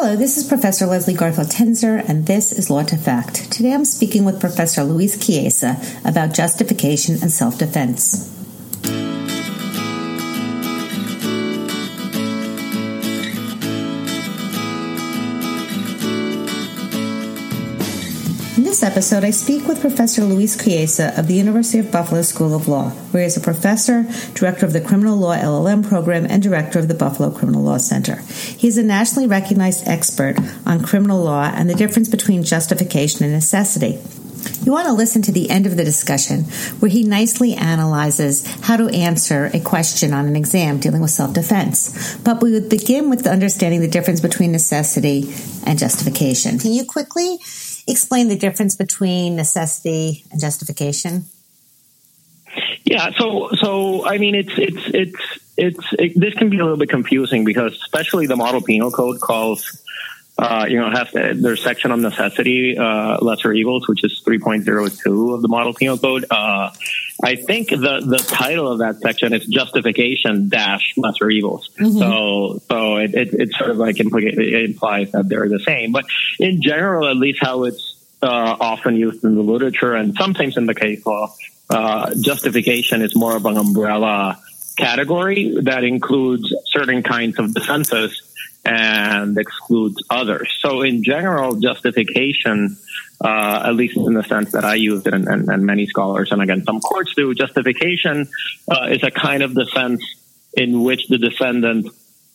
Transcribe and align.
Hello, 0.00 0.14
this 0.14 0.36
is 0.36 0.44
Professor 0.44 0.86
Leslie 0.86 1.12
Garfield 1.12 1.48
Tenzer, 1.48 2.08
and 2.08 2.24
this 2.24 2.52
is 2.52 2.70
Law 2.70 2.84
to 2.84 2.96
Fact. 2.96 3.50
Today 3.50 3.72
I'm 3.72 3.84
speaking 3.84 4.24
with 4.24 4.38
Professor 4.38 4.84
Luis 4.84 5.18
Chiesa 5.18 5.76
about 6.04 6.34
justification 6.34 7.16
and 7.20 7.32
self 7.32 7.58
defense. 7.58 8.37
This 18.78 18.88
episode, 18.88 19.24
I 19.24 19.30
speak 19.30 19.66
with 19.66 19.80
Professor 19.80 20.22
Luis 20.22 20.56
Chiesa 20.56 21.12
of 21.18 21.26
the 21.26 21.34
University 21.34 21.80
of 21.80 21.90
Buffalo 21.90 22.22
School 22.22 22.54
of 22.54 22.68
Law, 22.68 22.90
where 23.10 23.24
he 23.24 23.26
is 23.26 23.36
a 23.36 23.40
professor, 23.40 24.04
director 24.34 24.66
of 24.66 24.72
the 24.72 24.80
Criminal 24.80 25.16
Law 25.16 25.36
LLM 25.36 25.88
program, 25.88 26.24
and 26.24 26.40
director 26.40 26.78
of 26.78 26.86
the 26.86 26.94
Buffalo 26.94 27.32
Criminal 27.32 27.62
Law 27.62 27.78
Center. 27.78 28.16
He 28.16 28.68
is 28.68 28.78
a 28.78 28.84
nationally 28.84 29.26
recognized 29.26 29.88
expert 29.88 30.36
on 30.64 30.84
criminal 30.84 31.20
law 31.20 31.50
and 31.52 31.68
the 31.68 31.74
difference 31.74 32.08
between 32.08 32.44
justification 32.44 33.24
and 33.24 33.32
necessity. 33.32 33.98
You 34.62 34.70
want 34.70 34.86
to 34.86 34.92
listen 34.92 35.22
to 35.22 35.32
the 35.32 35.50
end 35.50 35.66
of 35.66 35.76
the 35.76 35.84
discussion 35.84 36.44
where 36.78 36.90
he 36.90 37.02
nicely 37.02 37.54
analyzes 37.54 38.46
how 38.62 38.76
to 38.76 38.86
answer 38.90 39.50
a 39.52 39.58
question 39.58 40.12
on 40.12 40.26
an 40.26 40.36
exam 40.36 40.78
dealing 40.78 41.00
with 41.00 41.10
self 41.10 41.32
defense. 41.32 42.16
But 42.18 42.40
we 42.40 42.52
would 42.52 42.68
begin 42.68 43.10
with 43.10 43.26
understanding 43.26 43.80
the 43.80 43.88
difference 43.88 44.20
between 44.20 44.52
necessity 44.52 45.34
and 45.66 45.80
justification. 45.80 46.60
Can 46.60 46.72
you 46.72 46.84
quickly 46.84 47.38
explain 47.88 48.28
the 48.28 48.36
difference 48.36 48.76
between 48.76 49.36
necessity 49.36 50.24
and 50.30 50.40
justification? 50.40 51.24
Yeah, 52.84 53.10
so 53.18 53.50
so 53.54 54.06
I 54.06 54.18
mean 54.18 54.34
it's 54.34 54.52
it's 54.56 54.82
it's 54.94 55.38
it's 55.56 55.92
it, 55.98 56.18
this 56.18 56.34
can 56.34 56.48
be 56.48 56.58
a 56.58 56.62
little 56.62 56.78
bit 56.78 56.88
confusing 56.88 57.44
because 57.44 57.72
especially 57.74 58.26
the 58.26 58.36
model 58.36 58.62
penal 58.62 58.90
code 58.90 59.20
calls 59.20 59.82
uh, 60.38 60.66
you 60.68 60.78
know, 60.78 60.88
has 60.88 61.10
there's 61.12 61.62
section 61.62 61.90
on 61.90 62.00
necessity, 62.00 62.78
uh, 62.78 63.18
lesser 63.20 63.52
evils, 63.52 63.88
which 63.88 64.04
is 64.04 64.22
3.02 64.24 65.34
of 65.34 65.42
the 65.42 65.48
model 65.48 65.74
penal 65.74 65.98
code. 65.98 66.26
Uh, 66.30 66.70
I 67.24 67.34
think 67.34 67.70
the, 67.70 68.02
the 68.06 68.24
title 68.24 68.70
of 68.70 68.78
that 68.78 69.00
section 69.00 69.32
is 69.32 69.44
justification 69.46 70.48
dash 70.48 70.94
lesser 70.96 71.28
evils. 71.28 71.70
Mm-hmm. 71.80 71.98
So, 71.98 72.62
so 72.70 72.96
it, 72.98 73.14
it, 73.14 73.34
it, 73.34 73.52
sort 73.54 73.70
of 73.70 73.78
like 73.78 73.96
implica- 73.96 74.38
it 74.38 74.70
implies 74.70 75.10
that 75.10 75.28
they're 75.28 75.48
the 75.48 75.58
same, 75.58 75.90
but 75.90 76.04
in 76.38 76.62
general, 76.62 77.08
at 77.08 77.16
least 77.16 77.40
how 77.42 77.64
it's, 77.64 77.96
uh, 78.22 78.56
often 78.60 78.96
used 78.96 79.22
in 79.24 79.34
the 79.36 79.42
literature 79.42 79.94
and 79.94 80.14
sometimes 80.16 80.56
in 80.56 80.66
the 80.66 80.74
case 80.74 81.04
law, 81.04 81.32
uh, 81.70 82.14
justification 82.20 83.02
is 83.02 83.14
more 83.14 83.36
of 83.36 83.44
an 83.44 83.56
umbrella 83.56 84.40
category 84.76 85.56
that 85.62 85.84
includes 85.84 86.54
certain 86.66 87.02
kinds 87.02 87.38
of 87.38 87.52
defenses 87.52 88.22
and 88.64 89.38
excludes 89.38 90.02
others. 90.10 90.54
So 90.60 90.82
in 90.82 91.02
general, 91.02 91.56
justification, 91.56 92.76
uh, 93.22 93.62
at 93.66 93.74
least 93.74 93.96
in 93.96 94.14
the 94.14 94.22
sense 94.22 94.52
that 94.52 94.64
I 94.64 94.74
use 94.74 95.06
it 95.06 95.14
and, 95.14 95.26
and, 95.26 95.48
and, 95.48 95.64
many 95.64 95.86
scholars 95.86 96.30
and 96.32 96.42
again 96.42 96.64
some 96.64 96.80
courts 96.80 97.14
do, 97.14 97.34
justification 97.34 98.28
uh, 98.70 98.88
is 98.90 99.02
a 99.02 99.10
kind 99.10 99.42
of 99.42 99.54
defense 99.54 100.02
in 100.54 100.82
which 100.82 101.08
the 101.08 101.18
defendant 101.18 101.88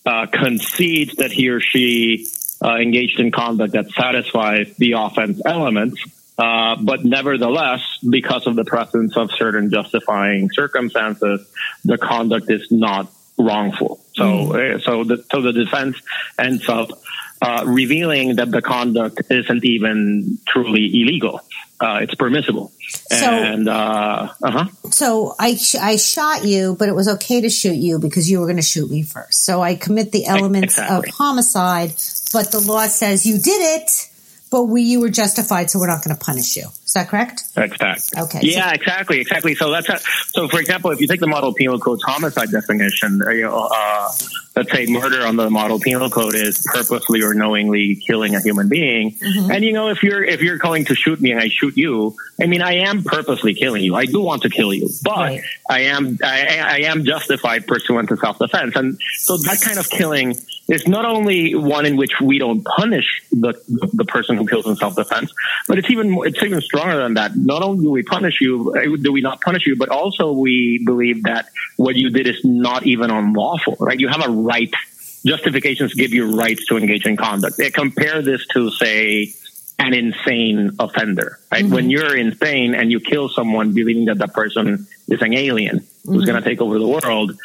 uh, 0.06 0.26
concedes 0.28 1.16
that 1.16 1.32
he 1.32 1.50
or 1.50 1.60
she 1.60 2.28
uh, 2.64 2.76
engaged 2.76 3.20
in 3.20 3.32
conduct 3.32 3.74
that 3.74 3.90
satisfies 3.92 4.76
the 4.78 4.94
offense 4.94 5.42
elements. 5.46 6.02
Uh, 6.38 6.76
but 6.82 7.06
nevertheless, 7.06 7.82
because 8.10 8.48
of 8.48 8.56
the 8.56 8.66
presence 8.66 9.16
of 9.16 9.32
certain 9.32 9.70
justifying 9.70 10.50
circumstances, 10.52 11.48
the 11.86 11.98
conduct 11.98 12.50
is 12.50 12.72
not 12.72 13.12
wrongful. 13.44 14.00
So, 14.14 14.24
mm. 14.24 14.82
so 14.82 15.04
the 15.04 15.24
so 15.32 15.42
the 15.42 15.54
defense 15.54 15.98
ends 16.38 16.68
up 16.70 16.90
uh, 17.42 17.64
revealing 17.66 18.36
that 18.38 18.52
the 18.52 18.62
conduct 18.62 19.22
isn't 19.30 19.66
even 19.66 20.38
truly 20.48 20.86
illegal. 21.02 21.42
Uh, 21.80 22.00
it's 22.02 22.16
permissible. 22.16 22.72
So, 23.12 23.26
and 23.26 23.68
uh 23.68 24.30
huh. 24.42 24.66
So 24.92 25.36
I 25.38 25.56
sh- 25.56 25.76
I 25.76 25.98
shot 25.98 26.46
you, 26.46 26.76
but 26.78 26.88
it 26.88 26.96
was 26.96 27.10
okay 27.10 27.42
to 27.42 27.50
shoot 27.50 27.76
you 27.76 28.00
because 28.00 28.30
you 28.30 28.40
were 28.40 28.46
going 28.46 28.58
to 28.58 28.62
shoot 28.62 28.90
me 28.90 29.04
first. 29.04 29.44
So 29.46 29.62
I 29.62 29.76
commit 29.76 30.12
the 30.12 30.26
elements 30.26 30.76
exactly. 30.78 31.10
of 31.10 31.16
homicide, 31.16 31.94
but 32.32 32.52
the 32.52 32.60
law 32.60 32.88
says 32.88 33.26
you 33.26 33.38
did 33.38 33.82
it 33.82 34.10
but 34.54 34.66
we 34.66 34.84
you 34.84 35.00
were 35.00 35.10
justified, 35.10 35.72
so 35.72 35.80
we're 35.80 35.88
not 35.88 36.04
going 36.04 36.16
to 36.16 36.24
punish 36.24 36.56
you. 36.56 36.68
Is 36.86 36.94
that 36.94 37.10
correct? 37.10 37.44
Exactly. 37.58 38.22
Okay. 38.22 38.40
Yeah, 38.44 38.70
so- 38.70 38.76
exactly, 38.76 39.20
exactly. 39.20 39.56
So 39.56 39.72
that's 39.72 39.90
a, 39.90 39.98
so. 39.98 40.48
For 40.48 40.60
example, 40.60 40.92
if 40.92 41.02
you 41.02 41.08
take 41.08 41.22
the 41.22 41.28
model 41.28 41.56
penal 41.56 41.80
code 41.80 42.00
homicide 42.06 42.52
definition, 42.52 43.24
uh, 43.26 43.32
you 43.32 43.42
know, 43.46 43.68
uh, 43.74 44.12
let's 44.56 44.72
say 44.72 44.86
murder 44.86 45.26
on 45.26 45.38
the 45.38 45.50
model 45.50 45.80
penal 45.80 46.08
code 46.12 46.36
is 46.36 46.64
purposely 46.72 47.24
or 47.24 47.34
knowingly 47.34 47.96
killing 47.96 48.36
a 48.36 48.42
human 48.42 48.70
being. 48.70 49.14
Mm-hmm. 49.16 49.50
And 49.50 49.66
you 49.66 49.74
know, 49.74 49.88
if 49.90 50.04
you're 50.04 50.24
if 50.24 50.44
you're 50.44 50.60
going 50.60 50.86
to 50.86 50.94
shoot 50.94 51.20
me 51.20 51.32
and 51.32 51.40
I 51.40 51.48
shoot 51.48 51.76
you, 51.76 52.16
I 52.40 52.46
mean, 52.46 52.62
I 52.62 52.76
am 52.88 53.04
purposely 53.04 53.56
killing 53.56 53.84
you. 53.84 53.96
I 53.96 54.06
do 54.06 54.22
want 54.22 54.44
to 54.44 54.52
kill 54.52 54.72
you, 54.72 54.88
but 55.04 55.18
right. 55.18 55.42
I 55.68 55.80
am 55.86 56.20
I, 56.24 56.60
I 56.60 56.78
am 56.92 57.06
justified 57.06 57.66
pursuant 57.66 58.10
to 58.10 58.18
self 58.18 58.38
defense. 58.38 58.76
And 58.76 59.00
so 59.18 59.38
that 59.38 59.60
kind 59.62 59.80
of 59.80 59.90
killing 59.90 60.36
is 60.70 60.88
not 60.88 61.06
only 61.06 61.56
one 61.56 61.86
in 61.86 61.98
which 61.98 62.14
we 62.22 62.40
don't 62.40 62.64
punish 62.64 63.22
the, 63.32 63.54
the 63.94 64.06
person 64.06 64.38
who 64.38 64.48
kills 64.48 64.66
in 64.66 64.76
self-defense, 64.76 65.34
but 65.68 65.78
it's 65.78 65.90
even 65.90 66.18
it's 66.24 66.42
even 66.42 66.62
stronger 66.62 66.98
than 66.98 67.16
that. 67.16 67.36
Not 67.36 67.64
only 67.64 67.84
do 67.84 67.92
we 67.92 68.04
punish 68.04 68.40
you, 68.40 68.74
uh, 68.74 68.98
do 69.02 69.12
we 69.12 69.22
not 69.22 69.42
punish 69.42 69.66
you, 69.66 69.76
but 69.76 69.90
also 69.90 70.32
we 70.32 70.82
believe 70.86 71.24
that 71.24 71.48
what 71.78 71.96
you 71.96 72.10
did 72.10 72.28
is 72.28 72.44
not 72.46 72.86
even 72.86 73.12
unlawful, 73.12 73.76
right? 73.80 74.00
You 74.00 74.08
have 74.08 74.26
a 74.26 74.30
right. 74.30 74.74
Justifications 75.26 75.94
give 75.94 76.14
you 76.14 76.36
rights 76.36 76.66
to 76.68 76.78
engage 76.78 77.06
in 77.06 77.18
conduct. 77.18 77.58
They 77.58 77.72
compare 77.72 78.22
this 78.22 78.46
to, 78.54 78.70
say, 78.72 79.34
an 79.80 79.94
insane 79.94 80.72
offender, 80.80 81.40
right? 81.52 81.64
Mm-hmm. 81.64 81.74
When 81.74 81.90
you're 81.90 82.16
insane 82.16 82.76
and 82.76 82.92
you 82.92 83.00
kill 83.00 83.30
someone 83.30 83.74
believing 83.74 84.06
that 84.06 84.18
that 84.20 84.34
person 84.34 84.88
is 85.08 85.22
an 85.22 85.34
alien 85.34 85.80
mm-hmm. 85.80 86.14
who's 86.14 86.26
going 86.26 86.42
to 86.42 86.48
take 86.48 86.62
over 86.62 86.78
the 86.78 86.88
world, 86.88 87.38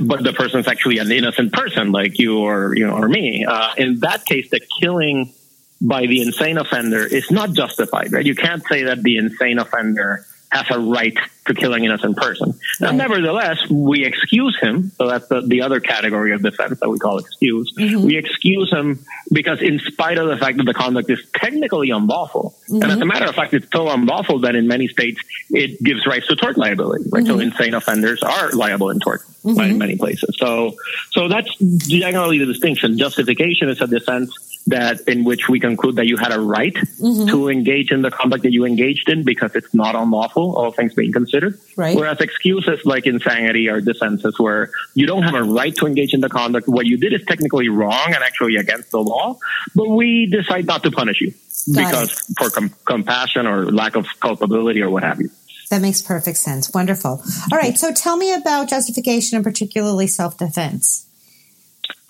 but 0.00 0.22
the 0.22 0.32
person's 0.32 0.68
actually 0.68 0.98
an 0.98 1.10
innocent 1.10 1.52
person 1.52 1.92
like 1.92 2.18
you 2.18 2.38
or 2.38 2.74
you 2.76 2.86
know 2.86 2.96
or 2.96 3.08
me. 3.08 3.44
Uh, 3.46 3.74
in 3.76 4.00
that 4.00 4.24
case, 4.24 4.50
the 4.50 4.60
killing 4.80 5.32
by 5.80 6.06
the 6.06 6.22
insane 6.22 6.58
offender 6.58 7.04
is 7.04 7.30
not 7.30 7.52
justified. 7.52 8.12
Right? 8.12 8.24
You 8.24 8.34
can't 8.34 8.64
say 8.66 8.84
that 8.84 9.02
the 9.02 9.16
insane 9.16 9.58
offender 9.58 10.26
has 10.54 10.70
a 10.70 10.78
right 10.78 11.16
to 11.46 11.54
kill 11.54 11.74
an 11.74 11.84
innocent 11.84 12.16
person. 12.16 12.54
Now, 12.80 12.92
nevertheless, 12.92 13.58
we 13.68 14.04
excuse 14.04 14.56
him. 14.60 14.92
So 14.96 15.08
that's 15.08 15.26
the, 15.28 15.42
the 15.42 15.62
other 15.62 15.80
category 15.80 16.32
of 16.32 16.42
defense 16.42 16.78
that 16.80 16.88
we 16.88 16.98
call 16.98 17.18
excuse. 17.18 17.72
Mm-hmm. 17.76 18.06
We 18.06 18.16
excuse 18.16 18.70
him 18.72 19.04
because 19.32 19.60
in 19.60 19.80
spite 19.80 20.16
of 20.16 20.28
the 20.28 20.36
fact 20.36 20.56
that 20.58 20.64
the 20.64 20.72
conduct 20.72 21.10
is 21.10 21.20
technically 21.34 21.90
unlawful, 21.90 22.54
mm-hmm. 22.68 22.82
and 22.82 22.92
as 22.92 23.00
a 23.00 23.04
matter 23.04 23.26
of 23.26 23.34
fact, 23.34 23.52
it's 23.52 23.66
so 23.72 23.88
unlawful 23.88 24.38
that 24.40 24.54
in 24.54 24.68
many 24.68 24.86
states 24.88 25.20
it 25.50 25.82
gives 25.82 26.06
rise 26.06 26.24
to 26.26 26.36
tort 26.36 26.56
liability, 26.56 27.04
right? 27.10 27.24
Mm-hmm. 27.24 27.32
So 27.32 27.40
insane 27.40 27.74
offenders 27.74 28.22
are 28.22 28.52
liable 28.52 28.90
in 28.90 29.00
tort 29.00 29.22
in 29.44 29.54
mm-hmm. 29.54 29.78
many 29.78 29.96
places. 29.96 30.36
So, 30.38 30.76
so 31.10 31.28
that's 31.28 31.54
generally 31.58 32.38
the 32.38 32.46
distinction. 32.46 32.96
Justification 32.96 33.68
is 33.68 33.80
a 33.80 33.86
defense 33.86 34.53
that 34.66 35.00
in 35.06 35.24
which 35.24 35.48
we 35.48 35.60
conclude 35.60 35.96
that 35.96 36.06
you 36.06 36.16
had 36.16 36.32
a 36.32 36.40
right 36.40 36.74
mm-hmm. 36.74 37.26
to 37.28 37.48
engage 37.48 37.90
in 37.90 38.02
the 38.02 38.10
conduct 38.10 38.42
that 38.44 38.52
you 38.52 38.64
engaged 38.64 39.08
in 39.08 39.22
because 39.22 39.54
it's 39.54 39.74
not 39.74 39.94
unlawful, 39.94 40.56
all 40.56 40.72
things 40.72 40.94
being 40.94 41.12
considered. 41.12 41.58
Right. 41.76 41.96
Whereas 41.96 42.20
excuses 42.20 42.84
like 42.84 43.06
insanity 43.06 43.68
or 43.68 43.80
defenses 43.80 44.38
where 44.38 44.70
you 44.94 45.06
don't 45.06 45.22
have 45.22 45.34
a 45.34 45.42
right 45.42 45.74
to 45.76 45.86
engage 45.86 46.14
in 46.14 46.20
the 46.20 46.30
conduct. 46.30 46.66
What 46.66 46.86
you 46.86 46.96
did 46.96 47.12
is 47.12 47.24
technically 47.26 47.68
wrong 47.68 48.06
and 48.06 48.22
actually 48.22 48.56
against 48.56 48.90
the 48.90 49.00
law, 49.00 49.38
but 49.74 49.88
we 49.88 50.26
decide 50.26 50.66
not 50.66 50.82
to 50.84 50.90
punish 50.90 51.20
you 51.20 51.34
Got 51.72 51.86
because 51.86 52.30
it. 52.30 52.36
for 52.38 52.50
com- 52.50 52.74
compassion 52.84 53.46
or 53.46 53.70
lack 53.70 53.96
of 53.96 54.06
culpability 54.20 54.82
or 54.82 54.90
what 54.90 55.02
have 55.02 55.20
you. 55.20 55.30
That 55.70 55.82
makes 55.82 56.02
perfect 56.02 56.38
sense. 56.38 56.72
Wonderful. 56.72 57.22
All 57.52 57.58
right. 57.58 57.76
So 57.76 57.92
tell 57.92 58.16
me 58.16 58.32
about 58.32 58.68
justification 58.68 59.36
and 59.36 59.44
particularly 59.44 60.06
self 60.06 60.38
defense. 60.38 61.06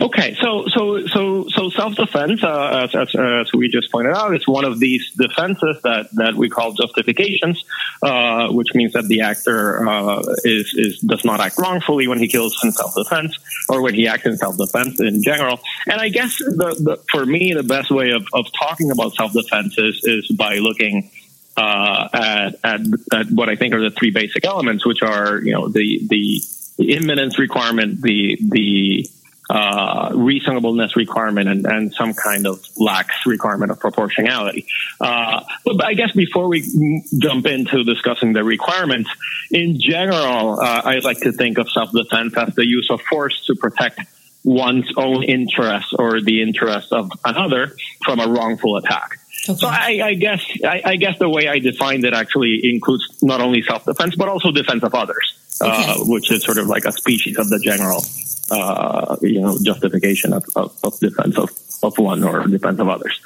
Okay, 0.00 0.34
so 0.34 0.66
so 0.66 1.06
so 1.06 1.46
so 1.48 1.70
self-defense, 1.70 2.42
uh, 2.42 2.82
as, 2.82 2.94
as, 2.96 3.14
as, 3.14 3.52
we 3.52 3.68
just 3.68 3.92
pointed 3.92 4.12
out, 4.12 4.34
is 4.34 4.46
one 4.46 4.64
of 4.64 4.80
these 4.80 5.12
defenses 5.12 5.80
that, 5.84 6.08
that 6.14 6.34
we 6.34 6.50
call 6.50 6.72
justifications, 6.72 7.64
uh, 8.02 8.48
which 8.48 8.74
means 8.74 8.92
that 8.94 9.04
the 9.04 9.20
actor 9.20 9.88
uh, 9.88 10.20
is 10.44 10.74
is 10.74 10.98
does 10.98 11.24
not 11.24 11.40
act 11.40 11.58
wrongfully 11.58 12.08
when 12.08 12.18
he 12.18 12.26
kills 12.26 12.58
in 12.64 12.72
self-defense, 12.72 13.38
or 13.68 13.82
when 13.82 13.94
he 13.94 14.08
acts 14.08 14.26
in 14.26 14.36
self-defense 14.36 15.00
in 15.00 15.22
general. 15.22 15.60
And 15.86 16.00
I 16.00 16.08
guess 16.08 16.38
the, 16.38 16.76
the 16.80 17.02
for 17.10 17.24
me, 17.24 17.54
the 17.54 17.62
best 17.62 17.92
way 17.92 18.10
of, 18.10 18.26
of 18.32 18.46
talking 18.52 18.90
about 18.90 19.14
self-defense 19.14 19.78
is 19.78 20.04
is 20.04 20.28
by 20.36 20.56
looking 20.56 21.08
uh, 21.56 22.08
at, 22.12 22.54
at, 22.64 22.80
at 23.12 23.26
what 23.30 23.48
I 23.48 23.54
think 23.54 23.74
are 23.74 23.80
the 23.80 23.94
three 23.96 24.10
basic 24.10 24.44
elements, 24.44 24.84
which 24.84 25.02
are 25.02 25.38
you 25.38 25.52
know 25.52 25.68
the 25.68 26.00
the, 26.08 26.42
the 26.78 26.92
imminence 26.94 27.38
requirement, 27.38 28.02
the 28.02 28.36
the 28.40 29.08
uh, 29.50 30.10
reasonableness 30.14 30.96
requirement 30.96 31.48
and, 31.48 31.66
and, 31.66 31.94
some 31.94 32.14
kind 32.14 32.46
of 32.46 32.64
lax 32.78 33.26
requirement 33.26 33.70
of 33.70 33.78
proportionality. 33.78 34.66
Uh, 35.00 35.42
but 35.64 35.84
I 35.84 35.92
guess 35.92 36.12
before 36.12 36.48
we 36.48 37.04
jump 37.18 37.46
into 37.46 37.84
discussing 37.84 38.32
the 38.32 38.42
requirements, 38.42 39.10
in 39.50 39.78
general, 39.78 40.58
uh, 40.58 40.82
I 40.84 40.98
like 41.00 41.20
to 41.20 41.32
think 41.32 41.58
of 41.58 41.70
self-defense 41.70 42.34
as 42.38 42.54
the 42.54 42.66
use 42.66 42.88
of 42.90 43.02
force 43.02 43.44
to 43.46 43.54
protect 43.54 44.00
one's 44.44 44.90
own 44.96 45.22
interest 45.24 45.94
or 45.98 46.20
the 46.20 46.42
interest 46.42 46.92
of 46.92 47.10
another 47.24 47.74
from 48.04 48.20
a 48.20 48.28
wrongful 48.28 48.76
attack. 48.76 49.18
Okay. 49.48 49.58
So 49.58 49.66
I, 49.68 50.00
I 50.02 50.14
guess 50.14 50.42
I, 50.64 50.82
I, 50.84 50.96
guess 50.96 51.18
the 51.18 51.28
way 51.28 51.48
I 51.48 51.58
defined 51.58 52.04
it 52.04 52.14
actually 52.14 52.60
includes 52.62 53.22
not 53.22 53.40
only 53.40 53.62
self 53.62 53.84
defense 53.84 54.16
but 54.16 54.28
also 54.28 54.52
defense 54.52 54.82
of 54.82 54.94
others, 54.94 55.58
uh, 55.60 55.66
okay. 55.66 55.92
uh, 55.92 56.04
which 56.06 56.30
is 56.30 56.42
sort 56.42 56.58
of 56.58 56.66
like 56.66 56.84
a 56.84 56.92
species 56.92 57.38
of 57.38 57.50
the 57.50 57.58
general, 57.58 58.02
uh, 58.50 59.16
you 59.22 59.40
know, 59.40 59.56
justification 59.62 60.32
of, 60.32 60.44
of, 60.56 60.76
of 60.82 60.98
defense 61.00 61.38
of, 61.38 61.50
of 61.82 61.98
one 61.98 62.22
or 62.24 62.46
defense 62.46 62.80
of 62.80 62.88
others. 62.88 63.20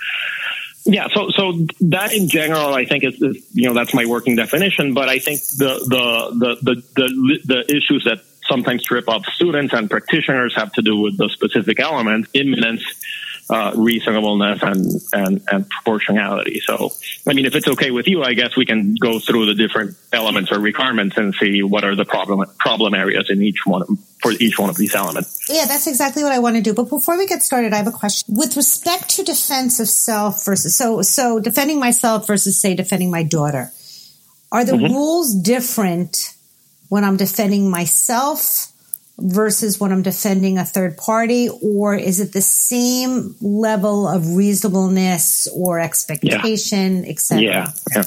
Yeah, 0.84 1.08
so 1.12 1.28
so 1.30 1.52
that 1.82 2.14
in 2.14 2.28
general, 2.28 2.72
I 2.72 2.86
think 2.86 3.04
is, 3.04 3.20
is, 3.20 3.46
you 3.52 3.68
know 3.68 3.74
that's 3.74 3.92
my 3.92 4.06
working 4.06 4.36
definition. 4.36 4.94
But 4.94 5.08
I 5.10 5.18
think 5.18 5.40
the 5.58 5.74
the 5.86 6.38
the 6.38 6.56
the 6.62 6.82
the, 6.94 7.38
the 7.44 7.76
issues 7.76 8.04
that 8.04 8.24
sometimes 8.48 8.84
trip 8.84 9.08
up 9.08 9.24
students 9.26 9.74
and 9.74 9.90
practitioners 9.90 10.54
have 10.56 10.72
to 10.72 10.82
do 10.82 10.96
with 10.96 11.18
the 11.18 11.28
specific 11.28 11.78
element, 11.78 12.28
imminence, 12.32 12.82
uh, 13.50 13.72
reasonableness, 13.76 14.62
and, 14.62 14.86
and, 15.12 15.42
and 15.50 15.68
proportionality. 15.68 16.60
So, 16.60 16.90
I 17.26 17.32
mean, 17.32 17.46
if 17.46 17.54
it's 17.54 17.68
okay 17.68 17.90
with 17.90 18.06
you, 18.06 18.22
I 18.22 18.34
guess 18.34 18.56
we 18.56 18.66
can 18.66 18.94
go 18.94 19.18
through 19.18 19.46
the 19.46 19.54
different 19.54 19.96
elements 20.12 20.52
or 20.52 20.58
requirements 20.58 21.16
and 21.16 21.34
see 21.34 21.62
what 21.62 21.84
are 21.84 21.94
the 21.94 22.04
problem 22.04 22.44
problem 22.58 22.94
areas 22.94 23.30
in 23.30 23.42
each 23.42 23.64
one 23.64 23.84
for 24.20 24.32
each 24.32 24.58
one 24.58 24.68
of 24.68 24.76
these 24.76 24.94
elements. 24.94 25.46
Yeah, 25.48 25.64
that's 25.66 25.86
exactly 25.86 26.22
what 26.22 26.32
I 26.32 26.40
want 26.40 26.56
to 26.56 26.62
do. 26.62 26.74
But 26.74 26.90
before 26.90 27.16
we 27.16 27.26
get 27.26 27.42
started, 27.42 27.72
I 27.72 27.76
have 27.76 27.86
a 27.86 27.92
question 27.92 28.34
with 28.34 28.56
respect 28.56 29.10
to 29.10 29.24
defense 29.24 29.80
of 29.80 29.88
self 29.88 30.44
versus 30.44 30.76
so 30.76 31.02
so 31.02 31.40
defending 31.40 31.78
myself 31.80 32.26
versus 32.26 32.60
say 32.60 32.74
defending 32.74 33.10
my 33.10 33.22
daughter. 33.22 33.72
Are 34.50 34.64
the 34.64 34.72
mm-hmm. 34.72 34.94
rules 34.94 35.34
different? 35.34 36.34
when 36.88 37.04
I'm 37.04 37.16
defending 37.16 37.70
myself 37.70 38.72
versus 39.18 39.80
when 39.80 39.92
I'm 39.92 40.02
defending 40.02 40.58
a 40.58 40.64
third 40.64 40.96
party, 40.96 41.48
or 41.62 41.94
is 41.94 42.20
it 42.20 42.32
the 42.32 42.40
same 42.40 43.34
level 43.40 44.06
of 44.06 44.36
reasonableness 44.36 45.48
or 45.54 45.80
expectation, 45.80 47.04
yeah. 47.04 47.10
etc.? 47.10 47.42
Yeah, 47.42 47.72
yeah. 47.94 48.02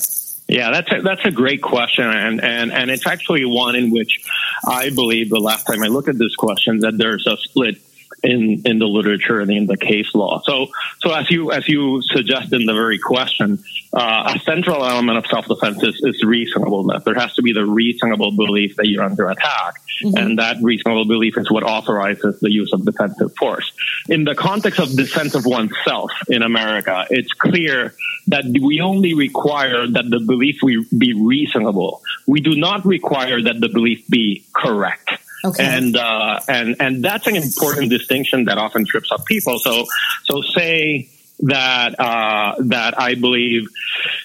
Yeah, 0.48 0.72
that's 0.72 0.92
a, 0.92 1.02
that's 1.02 1.24
a 1.24 1.32
great 1.32 1.62
question, 1.62 2.04
and, 2.04 2.44
and 2.44 2.74
and 2.74 2.92
it's 2.92 3.08
actually 3.08 3.46
one 3.46 3.74
in 3.74 3.90
which 3.90 4.20
I 4.68 4.90
believe 4.90 5.30
the 5.30 5.40
last 5.40 5.66
time 5.66 5.82
I 5.82 5.88
looked 5.88 6.10
at 6.10 6.18
this 6.18 6.36
question 6.36 6.80
that 6.80 6.98
there's 6.98 7.26
a 7.26 7.38
split 7.38 7.78
in 8.24 8.62
in 8.66 8.80
the 8.80 8.88
literature 8.88 9.40
and 9.40 9.52
in 9.52 9.66
the 9.66 9.78
case 9.78 10.14
law. 10.14 10.42
So 10.46 10.68
so 11.00 11.14
as 11.14 11.30
you 11.32 11.52
as 11.52 11.68
you 11.68 12.02
suggest 12.02 12.54
in 12.54 12.66
the 12.66 12.74
very 12.74 13.00
question, 13.00 13.64
uh, 13.94 14.34
a 14.36 14.40
central 14.40 14.86
element 14.86 15.18
of 15.18 15.28
self 15.28 15.48
defense 15.48 15.84
is, 15.84 16.00
is, 16.04 16.24
reasonableness. 16.24 17.04
There 17.04 17.16
has 17.16 17.34
to 17.36 17.42
be 17.42 17.52
the 17.52 17.66
reasonable 17.66 18.32
belief 18.32 18.76
that 18.78 18.88
you're 18.88 19.04
under 19.04 19.30
attack, 19.30 19.82
mm-hmm. 20.04 20.18
and 20.18 20.40
that 20.40 20.58
reasonable 20.62 21.06
belief 21.06 21.38
is 21.38 21.52
what 21.52 21.64
authorizes 21.64 22.40
the 22.40 22.52
use 22.52 22.72
of 22.74 22.86
defensive 22.86 23.36
force. 23.36 23.72
In 24.08 24.24
the 24.24 24.36
context 24.36 24.80
of 24.80 24.96
defense 24.96 25.36
of 25.36 25.46
oneself 25.46 26.12
in 26.30 26.44
America, 26.44 27.06
it's 27.10 27.34
clear 27.34 27.94
that 28.28 28.46
we 28.46 28.80
only 28.82 29.14
require 29.14 29.88
that 29.88 30.10
the 30.10 30.20
belief 30.20 30.60
we 30.62 30.86
be 30.96 31.14
reasonable. 31.14 32.02
We 32.28 32.40
do 32.40 32.56
not 32.56 32.86
require 32.86 33.42
that 33.42 33.60
the 33.60 33.68
belief 33.68 34.08
be 34.08 34.46
correct. 34.56 35.12
Okay. 35.44 35.64
And 35.64 35.96
uh, 35.96 36.40
and 36.48 36.76
and 36.80 37.04
that's 37.04 37.28
an 37.28 37.36
important 37.36 37.90
distinction 37.90 38.46
that 38.46 38.58
often 38.58 38.86
trips 38.86 39.12
up 39.12 39.26
people. 39.26 39.60
So 39.60 39.86
so 40.26 40.42
say 40.42 41.10
that 41.42 42.00
uh, 42.00 42.56
that 42.60 43.00
I 43.00 43.16
believe 43.16 43.68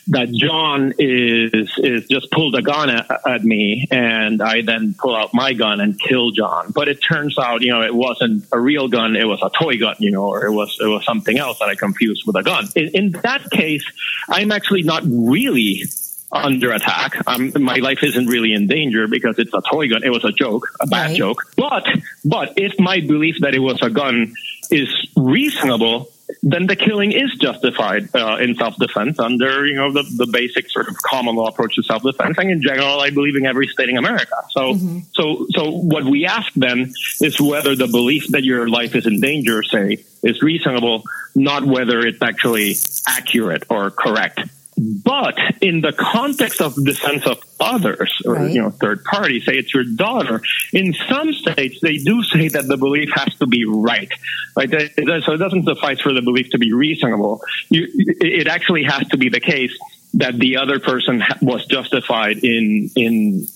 that 0.08 0.30
John 0.32 0.92
is 0.98 1.72
is 1.78 2.06
just 2.08 2.30
pulled 2.30 2.54
a 2.54 2.62
gun 2.62 2.90
at, 2.90 3.10
at, 3.26 3.44
me, 3.44 3.86
and 3.90 4.42
I 4.42 4.62
then 4.62 4.94
pull 4.98 5.16
out 5.16 5.30
my 5.32 5.52
gun 5.54 5.80
and 5.80 5.98
kill 5.98 6.30
John. 6.30 6.72
But 6.72 6.88
it 6.88 6.96
turns 6.96 7.38
out, 7.38 7.62
you 7.62 7.72
know, 7.72 7.82
it 7.82 7.94
wasn't 7.94 8.44
a 8.52 8.60
real 8.60 8.88
gun; 8.88 9.16
it 9.16 9.26
was 9.26 9.40
a 9.42 9.50
toy 9.58 9.78
gun, 9.78 9.96
you 9.98 10.10
know, 10.10 10.26
or 10.26 10.44
it 10.44 10.52
was 10.52 10.76
it 10.80 10.86
was 10.86 11.04
something 11.04 11.38
else 11.38 11.58
that 11.58 11.68
I 11.68 11.74
confused 11.74 12.24
with 12.26 12.36
a 12.36 12.42
gun. 12.42 12.68
In, 12.74 12.88
in 12.88 13.10
that 13.22 13.50
case, 13.50 13.84
I'm 14.28 14.52
actually 14.52 14.82
not 14.82 15.02
really 15.06 15.84
under 16.32 16.72
attack. 16.72 17.16
Um, 17.26 17.52
my 17.60 17.76
life 17.76 18.02
isn't 18.02 18.26
really 18.26 18.52
in 18.52 18.66
danger 18.66 19.06
because 19.06 19.38
it's 19.38 19.54
a 19.54 19.62
toy 19.62 19.88
gun. 19.88 20.02
It 20.04 20.10
was 20.10 20.24
a 20.24 20.32
joke, 20.32 20.68
a 20.80 20.86
bad 20.86 21.08
right. 21.08 21.16
joke. 21.16 21.42
But, 21.56 21.86
but 22.24 22.54
if 22.56 22.78
my 22.78 23.00
belief 23.00 23.36
that 23.40 23.54
it 23.54 23.60
was 23.60 23.80
a 23.82 23.90
gun 23.90 24.34
is 24.70 24.88
reasonable, 25.16 26.10
then 26.42 26.66
the 26.66 26.76
killing 26.76 27.12
is 27.12 27.32
justified 27.34 28.08
uh, 28.14 28.36
in 28.40 28.56
self-defense 28.56 29.18
under 29.20 29.64
you 29.64 29.76
know 29.76 29.92
the, 29.92 30.02
the 30.02 30.26
basic 30.26 30.68
sort 30.70 30.88
of 30.88 30.96
common 30.96 31.36
law 31.36 31.46
approach 31.46 31.76
to 31.76 31.82
self-defense. 31.82 32.36
And 32.38 32.50
in 32.50 32.62
general, 32.62 33.00
I 33.00 33.10
believe 33.10 33.36
in 33.36 33.46
every 33.46 33.68
state 33.68 33.88
in 33.88 33.96
America. 33.96 34.34
So, 34.50 34.74
mm-hmm. 34.74 34.98
so, 35.12 35.46
so 35.50 35.70
what 35.70 36.04
we 36.04 36.26
ask 36.26 36.52
then 36.54 36.92
is 37.20 37.40
whether 37.40 37.76
the 37.76 37.86
belief 37.86 38.28
that 38.28 38.42
your 38.42 38.68
life 38.68 38.94
is 38.96 39.06
in 39.06 39.20
danger, 39.20 39.62
say, 39.62 40.04
is 40.22 40.42
reasonable, 40.42 41.04
not 41.34 41.64
whether 41.64 42.00
it's 42.00 42.22
actually 42.22 42.76
accurate 43.06 43.64
or 43.70 43.90
correct. 43.90 44.40
But 44.78 45.38
in 45.62 45.80
the 45.80 45.92
context 45.92 46.60
of 46.60 46.74
the 46.74 46.92
sense 46.92 47.26
of 47.26 47.38
others 47.58 48.12
or 48.26 48.34
right. 48.34 48.50
you 48.50 48.60
know 48.60 48.70
third 48.70 49.04
party, 49.04 49.40
say 49.40 49.54
it's 49.54 49.72
your 49.72 49.84
daughter, 49.84 50.42
in 50.72 50.92
some 51.08 51.32
states 51.32 51.80
they 51.80 51.96
do 51.96 52.22
say 52.22 52.48
that 52.48 52.66
the 52.68 52.76
belief 52.76 53.08
has 53.14 53.34
to 53.36 53.46
be 53.46 53.64
right. 53.64 54.10
Right? 54.54 54.70
So 54.70 55.32
it 55.32 55.38
doesn't 55.38 55.64
suffice 55.64 56.00
for 56.00 56.12
the 56.12 56.20
belief 56.20 56.50
to 56.50 56.58
be 56.58 56.74
reasonable. 56.74 57.40
You, 57.70 57.86
it 57.88 58.48
actually 58.48 58.84
has 58.84 59.08
to 59.08 59.16
be 59.16 59.30
the 59.30 59.40
case 59.40 59.76
that 60.14 60.38
the 60.38 60.58
other 60.58 60.78
person 60.78 61.22
was 61.40 61.64
justified 61.66 62.38
in 62.38 62.90
in 62.96 63.46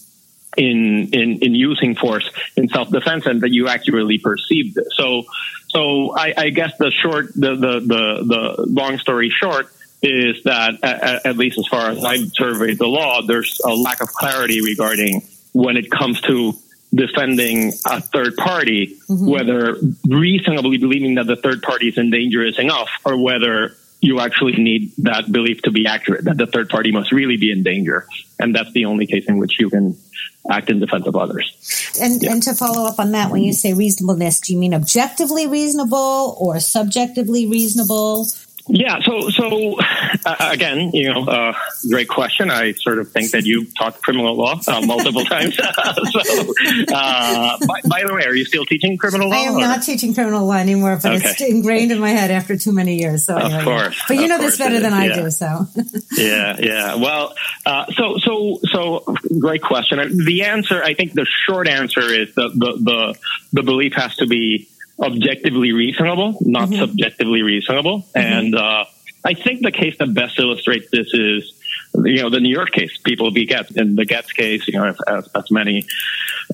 in 0.57 1.11
in 1.13 1.39
in 1.43 1.55
using 1.55 1.97
force 1.97 2.29
in 2.57 2.69
self 2.69 2.89
defense 2.89 3.27
and 3.27 3.43
that 3.43 3.51
you 3.51 3.69
accurately 3.69 4.19
perceived 4.19 4.79
it. 4.79 4.87
So 4.93 5.25
so 5.69 6.17
I, 6.17 6.35
I 6.37 6.51
guess 6.51 6.77
the 6.79 6.91
short 6.91 7.35
the, 7.35 7.55
the 7.57 7.81
the 7.81 8.25
the 8.25 8.67
long 8.69 8.99
story 8.99 9.31
short 9.31 9.71
is 10.03 10.43
that, 10.45 10.83
at, 10.83 11.27
at 11.27 11.37
least 11.37 11.59
as 11.59 11.67
far 11.67 11.91
as 11.91 12.05
I've 12.05 12.31
surveyed 12.33 12.79
the 12.79 12.87
law, 12.87 13.23
there's 13.23 13.61
a 13.65 13.75
lack 13.75 14.01
of 14.03 14.09
clarity 14.09 14.63
regarding 14.63 15.23
when 15.53 15.77
it 15.77 15.91
comes 15.91 16.21
to 16.23 16.55
defending 16.95 17.73
a 17.87 18.01
third 18.01 18.37
party, 18.37 18.99
mm-hmm. 19.09 19.29
whether 19.29 19.77
reasonably 20.09 20.79
believing 20.79 21.17
that 21.17 21.27
the 21.27 21.37
third 21.37 21.63
party 21.63 21.89
is 21.89 21.99
in 21.99 22.11
danger 22.11 22.45
is 22.45 22.59
enough, 22.59 22.89
or 23.05 23.17
whether 23.17 23.77
you 24.01 24.19
actually 24.19 24.53
need 24.53 24.93
that 24.99 25.31
belief 25.31 25.61
to 25.63 25.71
be 25.71 25.87
accurate, 25.87 26.25
that 26.25 26.39
the 26.39 26.47
third 26.47 26.71
party 26.71 26.91
must 26.91 27.13
really 27.13 27.37
be 27.37 27.51
in 27.51 27.63
danger. 27.63 28.07
And 28.39 28.55
that's 28.55 28.73
the 28.73 28.87
only 28.87 29.07
case 29.07 29.27
in 29.27 29.37
which 29.39 29.61
you 29.61 29.69
can 29.69 29.97
act 30.51 30.71
in 30.71 30.81
defense 30.81 31.07
of 31.07 31.17
others. 31.17 31.95
And, 32.01 32.23
yeah. 32.23 32.33
and 32.33 32.43
to 32.45 32.55
follow 32.55 32.87
up 32.89 32.99
on 32.99 33.13
that, 33.13 33.31
when 33.31 33.43
you 33.43 33.53
say 33.53 33.75
reasonableness, 33.75 34.41
do 34.41 34.55
you 34.55 34.59
mean 34.59 34.73
objectively 34.73 35.47
reasonable 35.47 36.37
or 36.41 36.61
subjectively 36.61 37.47
reasonable? 37.47 38.27
Yeah. 38.69 39.01
So, 39.03 39.31
so 39.31 39.79
uh, 40.25 40.37
again, 40.53 40.91
you 40.93 41.13
know, 41.13 41.25
uh, 41.25 41.53
great 41.89 42.09
question. 42.09 42.51
I 42.51 42.73
sort 42.73 42.99
of 42.99 43.11
think 43.11 43.33
that 43.33 43.45
you 43.45 43.67
taught 43.79 44.01
criminal 44.03 44.35
law 44.37 44.61
uh, 44.67 44.81
multiple 44.83 45.25
times. 45.27 45.57
so, 45.57 46.55
uh, 46.93 47.59
by, 47.67 47.81
by, 47.89 48.05
the 48.07 48.15
way, 48.15 48.25
are 48.25 48.35
you 48.35 48.45
still 48.45 48.65
teaching 48.65 48.97
criminal 48.99 49.29
law? 49.29 49.37
I 49.37 49.41
am 49.41 49.57
or? 49.57 49.61
not 49.61 49.83
teaching 49.83 50.15
criminal 50.15 50.47
law 50.47 50.55
anymore, 50.55 50.99
but 51.03 51.17
okay. 51.17 51.31
it's 51.31 51.41
ingrained 51.41 51.93
in 51.93 51.99
my 51.99 52.11
head 52.11 52.31
after 52.31 52.57
too 52.57 52.73
many 52.73 52.97
years. 52.97 53.25
So, 53.25 53.37
of 53.37 53.45
anyway. 53.45 53.65
course. 53.65 54.03
But 54.07 54.17
you 54.19 54.29
know 54.29 54.39
this 54.39 54.59
better 54.59 54.81
than 54.81 54.93
I 54.93 55.07
yeah. 55.07 55.15
do. 55.15 55.31
So. 55.31 55.67
yeah. 56.17 56.57
Yeah. 56.59 56.95
Well, 56.97 57.35
uh, 57.67 57.87
so, 57.93 58.19
so, 58.19 58.61
so, 58.71 59.17
great 59.39 59.63
question. 59.63 59.99
And 59.99 60.27
the 60.27 60.45
answer, 60.45 60.83
I 60.83 60.95
think, 60.95 61.13
the 61.13 61.27
short 61.47 61.69
answer 61.69 62.03
is 62.03 62.35
the 62.35 62.49
the 62.49 62.79
the, 62.81 63.19
the 63.53 63.63
belief 63.63 63.95
has 63.95 64.17
to 64.17 64.27
be 64.27 64.69
objectively 65.01 65.73
reasonable, 65.73 66.37
not 66.41 66.69
mm-hmm. 66.69 66.81
subjectively 66.81 67.43
reasonable. 67.43 68.01
Mm-hmm. 68.01 68.19
And 68.19 68.55
uh, 68.55 68.85
I 69.25 69.35
think 69.35 69.63
the 69.63 69.73
case 69.73 69.97
that 69.99 70.15
best 70.15 70.39
illustrates 70.39 70.91
this 70.91 71.13
is 71.13 71.61
you 71.95 72.23
know, 72.23 72.31
the 72.31 72.41
New 72.41 72.53
York 72.53 72.73
case, 72.73 72.97
people 72.99 73.31
be 73.31 73.47
Goetz, 73.47 73.73
in 73.73 73.97
the 73.97 74.05
Goetz 74.05 74.33
case, 74.33 74.67
you 74.69 74.75
know, 74.79 74.95
as, 75.09 75.29
as 75.35 75.51
many 75.51 75.87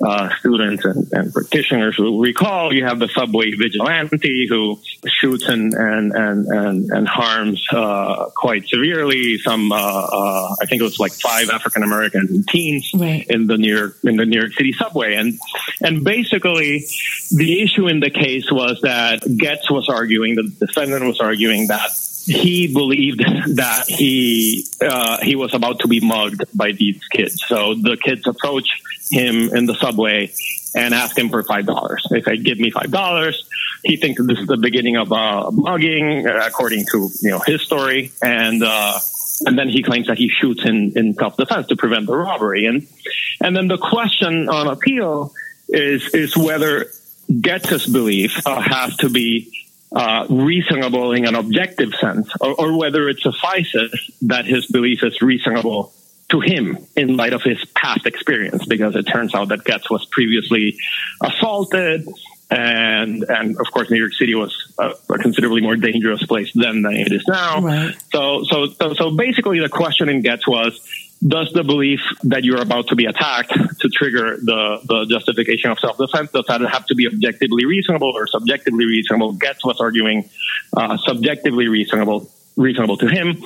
uh, 0.05 0.29
students 0.39 0.85
and, 0.85 1.09
and, 1.13 1.33
practitioners 1.33 1.97
will 1.99 2.19
recall, 2.19 2.73
you 2.73 2.85
have 2.85 2.99
the 2.99 3.09
subway 3.09 3.53
vigilante 3.53 4.47
who 4.49 4.79
shoots 5.07 5.49
and 5.49 5.75
and 5.75 6.13
and 6.13 6.47
and, 6.47 6.91
and 6.91 7.09
harms 7.09 7.65
uh, 7.73 8.27
quite 8.37 8.67
severely 8.69 9.39
some. 9.39 9.73
Uh, 9.73 9.77
uh 9.77 10.57
I 10.61 10.67
think 10.67 10.81
it 10.81 10.85
was 10.85 10.99
like 10.99 11.13
five 11.13 11.49
African 11.51 11.83
American 11.83 12.45
teens 12.45 12.91
right. 12.95 13.27
in 13.29 13.47
the 13.47 13.57
New 13.57 13.75
York 13.75 13.97
in 14.05 14.17
the 14.17 14.27
New 14.27 14.39
York 14.39 14.53
City 14.53 14.73
subway, 14.73 15.15
and 15.15 15.39
and 15.81 16.05
basically 16.05 16.85
the 17.31 17.63
issue 17.63 17.89
in 17.89 18.01
the 18.01 18.11
case 18.11 18.51
was 18.51 18.81
that 18.83 19.21
Goetz 19.21 19.71
was 19.71 19.89
arguing, 19.89 20.35
the 20.35 20.45
defendant 20.67 21.05
was 21.05 21.21
arguing 21.21 21.69
that 21.69 21.91
he 22.27 22.73
believed 22.73 23.21
that 23.57 23.85
he 23.89 24.67
uh, 24.81 25.19
he 25.23 25.37
was 25.37 25.55
about 25.55 25.81
to 25.81 25.89
be 25.89 26.01
mugged 26.01 26.45
by 26.55 26.73
these 26.73 27.01
kids. 27.09 27.43
So 27.47 27.75
the 27.75 27.97
kids 27.97 28.27
approach 28.27 28.69
him 29.11 29.55
in 29.55 29.67
the 29.67 29.75
subway 29.75 30.33
and 30.75 30.93
ask 30.93 31.17
him 31.17 31.31
for 31.31 31.43
five 31.43 31.67
dollars. 31.67 32.07
They 32.11 32.21
say, 32.23 32.37
"Give 32.37 32.59
me 32.59 32.71
five 32.71 32.91
dollars." 32.91 33.49
He 33.85 33.97
thinks 33.97 34.21
this 34.27 34.39
is 34.39 34.47
the 34.47 34.57
beginning 34.57 34.97
of 34.97 35.13
a 35.13 35.51
mugging, 35.53 36.27
according 36.27 36.87
to 36.93 37.09
you 37.21 37.31
know 37.31 37.41
his 37.47 37.63
story, 37.63 38.13
and 38.21 38.63
uh, 38.63 38.99
and 39.45 39.59
then 39.59 39.69
he 39.69 39.83
claims 39.83 40.09
that 40.09 40.19
he 40.19 40.29
shoots 40.29 40.65
in, 40.65 40.93
in 40.97 41.15
self 41.15 41.37
defense 41.37 41.69
to 41.69 41.77
prevent 41.77 42.07
the 42.07 42.17
robbery. 42.17 42.67
And 42.67 42.87
and 43.41 43.57
then 43.57 43.69
the 43.69 43.79
question 43.79 44.49
on 44.49 44.67
appeal 44.67 45.33
is 45.69 46.15
is 46.15 46.37
whether 46.37 46.87
Goetz's 47.41 47.87
belief 47.87 48.47
uh, 48.47 48.61
has 48.61 48.97
to 48.99 49.11
be 49.11 49.66
uh, 49.97 50.27
reasonable 50.29 51.13
in 51.13 51.25
an 51.25 51.35
objective 51.35 51.95
sense, 51.95 52.31
or, 52.39 52.55
or, 52.61 52.79
whether 52.79 53.09
it 53.09 53.19
suffices 53.19 54.11
that 54.21 54.45
his 54.45 54.67
belief 54.67 55.03
is 55.03 55.23
reasonable 55.23 55.91
to 56.29 56.41
him 56.41 56.77
in 56.97 57.17
light 57.17 57.33
of 57.33 57.43
his 57.43 57.65
past 57.75 58.05
experience, 58.05 58.67
because 58.67 58.95
it 58.95 59.05
turns 59.05 59.35
out 59.35 59.49
that 59.49 59.65
Goetz 59.65 59.89
was 59.89 60.05
previously 60.05 60.77
assaulted, 61.23 62.07
and 62.51 63.25
and 63.25 63.59
of 63.59 63.67
course 63.73 63.91
New 63.91 63.99
York 63.99 64.13
City 64.13 64.35
was 64.35 64.55
a, 64.79 64.93
a 65.09 65.19
considerably 65.19 65.63
more 65.63 65.77
dangerous 65.77 66.23
place 66.27 66.53
then 66.55 66.83
than 66.83 66.95
it 66.95 67.11
is 67.11 67.27
now. 67.27 67.63
Right. 67.63 67.95
So, 68.13 68.45
so 68.45 68.67
so 68.67 68.93
so 68.93 69.17
basically, 69.17 69.61
the 69.61 69.71
question 69.71 70.11
in 70.11 70.21
Goetz 70.21 70.47
was 70.47 70.79
does 71.27 71.51
the 71.53 71.65
belief 71.65 72.01
that 72.25 72.45
you're 72.45 72.61
about 72.61 72.89
to 72.89 72.97
be 72.97 73.07
attacked 73.07 73.53
to 73.53 73.89
trigger 73.89 74.37
the, 74.37 74.81
the 74.85 75.07
justification 75.07 75.71
of 75.71 75.79
self-defense, 75.79 76.31
does 76.33 76.45
that 76.47 76.61
have 76.61 76.87
to 76.87 76.95
be 76.95 77.07
objectively 77.07 77.65
reasonable 77.65 78.13
or 78.15 78.27
subjectively 78.27 78.85
reasonable? 78.85 79.33
Goetz 79.33 79.65
was 79.65 79.81
arguing 79.81 80.29
uh, 80.77 80.99
subjectively 80.99 81.69
reasonable, 81.69 82.31
reasonable 82.57 82.99
to 82.99 83.09
him. 83.09 83.43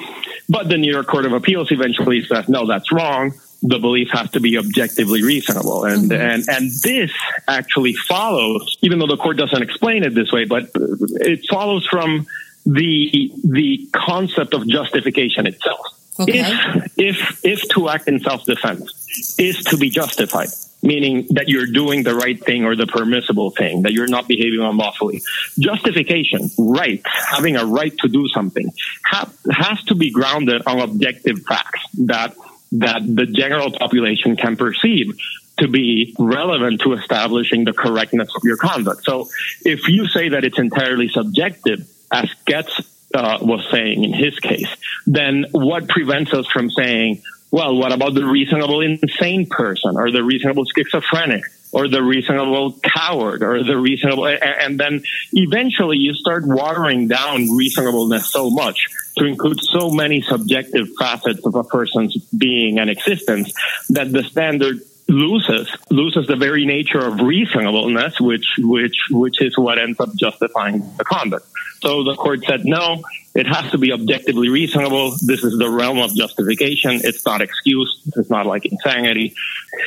But 0.49 0.69
the 0.69 0.79
New 0.79 0.93
York 0.93 1.07
Court 1.07 1.27
of 1.27 1.33
Appeals 1.33 1.71
eventually 1.71 2.25
says, 2.25 2.49
no, 2.49 2.67
that's 2.67 2.91
wrong. 2.91 3.35
The 3.63 3.79
belief 3.79 4.09
has 4.13 4.31
to 4.33 4.41
be 4.41 4.59
objectively 4.59 5.23
reasonable. 5.23 5.85
And, 5.85 6.11
mm-hmm. 6.11 6.21
and, 6.21 6.49
and 6.49 6.71
this 6.83 7.13
actually 7.47 7.95
follows, 7.95 8.79
even 8.83 8.99
though 8.99 9.07
the 9.07 9.17
court 9.17 9.37
doesn't 9.37 9.63
explain 9.63 10.03
it 10.03 10.15
this 10.15 10.33
way, 10.33 10.45
but 10.45 10.71
it 10.75 11.47
follows 11.49 11.87
from 11.87 12.27
the, 12.67 13.33
the 13.45 13.89
concept 13.95 14.55
of 14.55 14.67
justification 14.67 15.47
itself. 15.47 15.87
Okay. 16.21 16.41
If, 16.41 16.99
if, 16.99 17.45
if 17.45 17.69
to 17.71 17.89
act 17.89 18.09
in 18.09 18.21
self-defense 18.21 19.37
is 19.39 19.65
to 19.65 19.77
be 19.77 19.91
justified, 19.91 20.49
meaning 20.83 21.27
that 21.31 21.49
you're 21.49 21.67
doing 21.67 22.03
the 22.03 22.15
right 22.15 22.43
thing 22.43 22.65
or 22.65 22.77
the 22.77 22.87
permissible 22.87 23.51
thing, 23.51 23.83
that 23.83 23.93
you're 23.93 24.09
not 24.09 24.29
behaving 24.29 24.61
unlawfully. 24.61 25.23
Justification, 25.59 26.51
right, 26.59 27.03
having 27.05 27.57
a 27.57 27.65
right 27.65 27.97
to 27.99 28.09
do 28.09 28.29
something, 28.29 28.73
ha- 29.05 29.31
has 29.51 29.83
to 29.85 29.95
be 29.95 30.11
grounded 30.11 30.63
on 30.67 30.81
objective 30.81 31.43
facts 31.47 31.81
that 31.95 32.35
that 32.73 33.03
the 33.05 33.27
general 33.27 33.73
population 33.73 34.37
can 34.37 34.57
perceive 34.57 35.19
to 35.59 35.67
be 35.67 36.15
relevant 36.21 36.81
to 36.81 36.93
establishing 36.93 37.65
the 37.65 37.73
correctness 37.73 38.31
of 38.37 38.43
your 38.45 38.57
conduct. 38.57 39.03
So 39.05 39.29
if 39.65 39.89
you 39.89 40.07
say 40.07 40.29
that 40.31 40.45
it's 40.45 40.59
entirely 40.59 41.09
subjective, 41.09 41.81
as 42.13 42.33
Goetz 42.47 42.81
uh, 43.15 43.39
was 43.41 43.67
saying 43.71 44.05
in 44.05 44.13
his 44.13 44.39
case, 44.39 44.69
then 45.07 45.47
what 45.53 45.89
prevents 45.89 46.33
us 46.33 46.47
from 46.47 46.71
saying, 46.71 47.23
well, 47.51 47.77
what 47.77 47.93
about 47.93 48.15
the 48.15 48.25
reasonable 48.25 48.81
insane 48.81 49.47
person 49.47 49.97
or 49.97 50.13
the 50.13 50.23
reasonable 50.23 50.65
schizophrenic 50.65 51.43
or 51.73 51.89
the 51.89 52.03
reasonable 52.03 52.79
coward 52.83 53.43
or 53.43 53.63
the 53.63 53.77
reasonable, 53.77 54.27
and 54.27 54.79
then 54.79 55.03
eventually 55.33 55.97
you 55.99 56.15
start 56.15 56.45
watering 56.47 57.09
down 57.09 57.49
reasonableness 57.57 58.31
so 58.31 58.51
much 58.51 58.87
to 59.19 59.25
include 59.25 59.59
so 59.61 59.91
many 59.91 60.21
subjective 60.23 60.89
facets 60.99 61.45
of 61.45 61.55
a 61.55 61.65
person's 61.65 62.17
being 62.37 62.79
and 62.79 62.91
existence 62.91 63.53
that 63.89 64.11
the 64.11 64.23
standard 64.25 64.81
loses 65.11 65.69
loses 65.91 66.27
the 66.27 66.37
very 66.37 66.65
nature 66.65 66.99
of 66.99 67.21
reasonableness, 67.21 68.21
which 68.21 68.47
which 68.59 68.97
which 69.11 69.43
is 69.43 69.59
what 69.59 69.79
ends 69.79 69.99
up 70.01 70.11
justifying 70.15 70.81
the 70.97 71.05
conduct. 71.05 71.47
So 71.81 72.05
the 72.05 72.15
court 72.15 72.45
said 72.47 72.65
no, 72.65 73.03
it 73.35 73.47
has 73.47 73.71
to 73.73 73.79
be 73.79 73.93
objectively 73.93 74.49
reasonable. 74.49 75.11
This 75.11 75.43
is 75.45 75.59
the 75.59 75.69
realm 75.69 75.99
of 75.99 76.15
justification. 76.15 77.01
It's 77.05 77.27
not 77.27 77.41
excuse. 77.41 78.03
It's 78.17 78.31
not 78.31 78.47
like 78.47 78.65
insanity. 78.67 79.35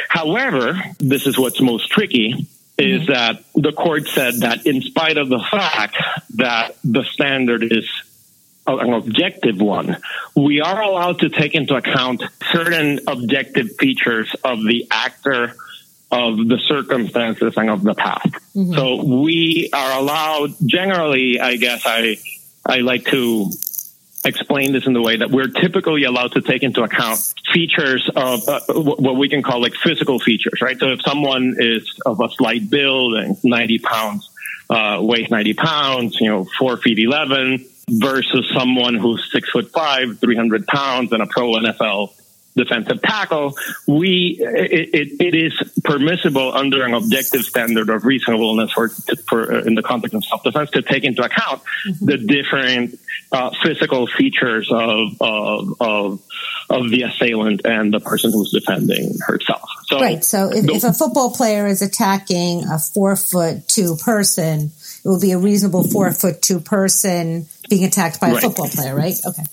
However, 0.10 0.80
this 1.00 1.26
is 1.26 1.38
what's 1.38 1.62
most 1.62 1.90
tricky 1.90 2.48
is 2.78 3.04
mm-hmm. 3.04 3.14
that 3.14 3.44
the 3.56 3.72
court 3.72 4.08
said 4.08 4.36
that 4.42 4.66
in 4.66 4.82
spite 4.82 5.18
of 5.18 5.30
the 5.30 5.40
fact 5.40 5.96
that 6.36 6.76
the 6.84 7.04
standard 7.04 7.64
is 7.64 7.90
an 8.66 8.94
objective 8.94 9.60
one, 9.60 9.98
we 10.36 10.62
are 10.62 10.82
allowed 10.82 11.20
to 11.20 11.30
take 11.30 11.56
into 11.56 11.76
account 11.76 12.24
certain 12.52 13.00
objective 13.08 13.76
features 13.78 14.34
of 14.44 14.60
the 14.60 14.88
actor, 14.90 15.56
of 16.12 16.38
the 16.38 16.60
circumstances, 16.68 17.56
and 17.58 17.70
of 17.70 17.84
the 17.84 17.94
past. 17.94 18.30
Mm-hmm. 18.56 18.74
So 18.74 19.04
we 19.04 19.70
are 19.74 20.00
allowed, 20.00 20.52
generally, 20.66 21.40
I 21.40 21.58
guess 21.58 21.84
I, 21.86 22.18
I 22.66 22.78
like 22.78 23.06
to 23.06 23.52
explain 24.26 24.72
this 24.72 24.88
in 24.88 24.94
the 24.94 25.02
way 25.02 25.18
that 25.18 25.30
we're 25.30 25.50
typically 25.50 26.06
allowed 26.06 26.32
to 26.32 26.42
take 26.42 26.64
into 26.64 26.82
account 26.84 27.20
features 27.52 28.10
of 28.16 28.48
uh, 28.48 28.62
what 28.70 29.18
we 29.18 29.28
can 29.28 29.44
call 29.44 29.62
like 29.62 29.74
physical 29.76 30.20
features, 30.20 30.62
right? 30.62 30.78
So 30.80 30.88
if 30.90 31.02
someone 31.02 31.56
is 31.60 32.00
of 32.06 32.22
a 32.22 32.30
slight 32.30 32.70
build 32.70 33.16
and 33.16 33.44
90 33.44 33.80
pounds, 33.80 34.30
uh, 34.70 35.00
weighs 35.02 35.30
90 35.30 35.54
pounds, 35.56 36.22
you 36.22 36.30
know, 36.30 36.48
four 36.58 36.78
feet 36.78 37.00
11, 37.00 37.66
versus 37.90 38.50
someone 38.56 38.96
who's 38.96 39.30
six 39.32 39.50
foot 39.50 39.72
five, 39.72 40.20
300 40.20 40.68
pounds 40.68 41.12
and 41.12 41.22
a 41.22 41.28
pro 41.28 41.54
NFL 41.54 42.14
defensive 42.56 43.02
tackle, 43.02 43.56
we 43.88 44.38
it, 44.40 44.90
it, 44.94 45.22
it 45.22 45.36
is 45.36 45.82
permissible 45.84 46.54
under 46.54 46.84
an 46.84 46.94
objective 46.94 47.44
standard 47.44 47.90
of 47.90 48.06
reasonableness 48.06 48.72
for, 48.72 48.90
for 49.28 49.54
uh, 49.54 49.64
in 49.64 49.76
the 49.76 49.82
context 49.82 50.16
of 50.16 50.24
self 50.24 50.44
defense 50.44 50.70
to 50.72 50.82
take 50.82 51.04
into 51.04 51.24
account 51.24 51.62
mm-hmm. 51.88 52.06
the 52.06 52.18
different 52.18 53.00
uh, 53.32 53.52
physical 53.64 54.08
features 54.08 54.70
of, 54.72 55.22
of 55.22 55.82
of 55.82 56.22
of 56.70 56.90
the 56.90 57.04
assailant 57.04 57.62
and 57.66 57.94
the 57.94 58.00
person 58.00 58.32
who's 58.32 58.52
defending 58.52 59.14
herself. 59.26 59.68
So, 59.88 60.00
right. 60.00 60.24
So 60.24 60.52
if, 60.52 60.70
if 60.70 60.84
a 60.84 60.94
football 60.94 61.32
player 61.32 61.68
is 61.68 61.82
attacking 61.82 62.64
a 62.66 62.80
four 62.80 63.16
foot 63.16 63.68
two 63.68 63.96
person, 63.98 64.72
it 65.04 65.08
will 65.08 65.20
be 65.20 65.32
a 65.32 65.38
reasonable 65.38 65.84
four 65.84 66.12
foot 66.12 66.42
two 66.42 66.60
person 66.60 67.48
being 67.70 67.86
attacked 67.86 68.20
by 68.20 68.30
a 68.30 68.34
right. 68.34 68.44
football 68.44 68.68
player, 68.68 68.96
right? 68.96 69.16
Okay. 69.26 69.44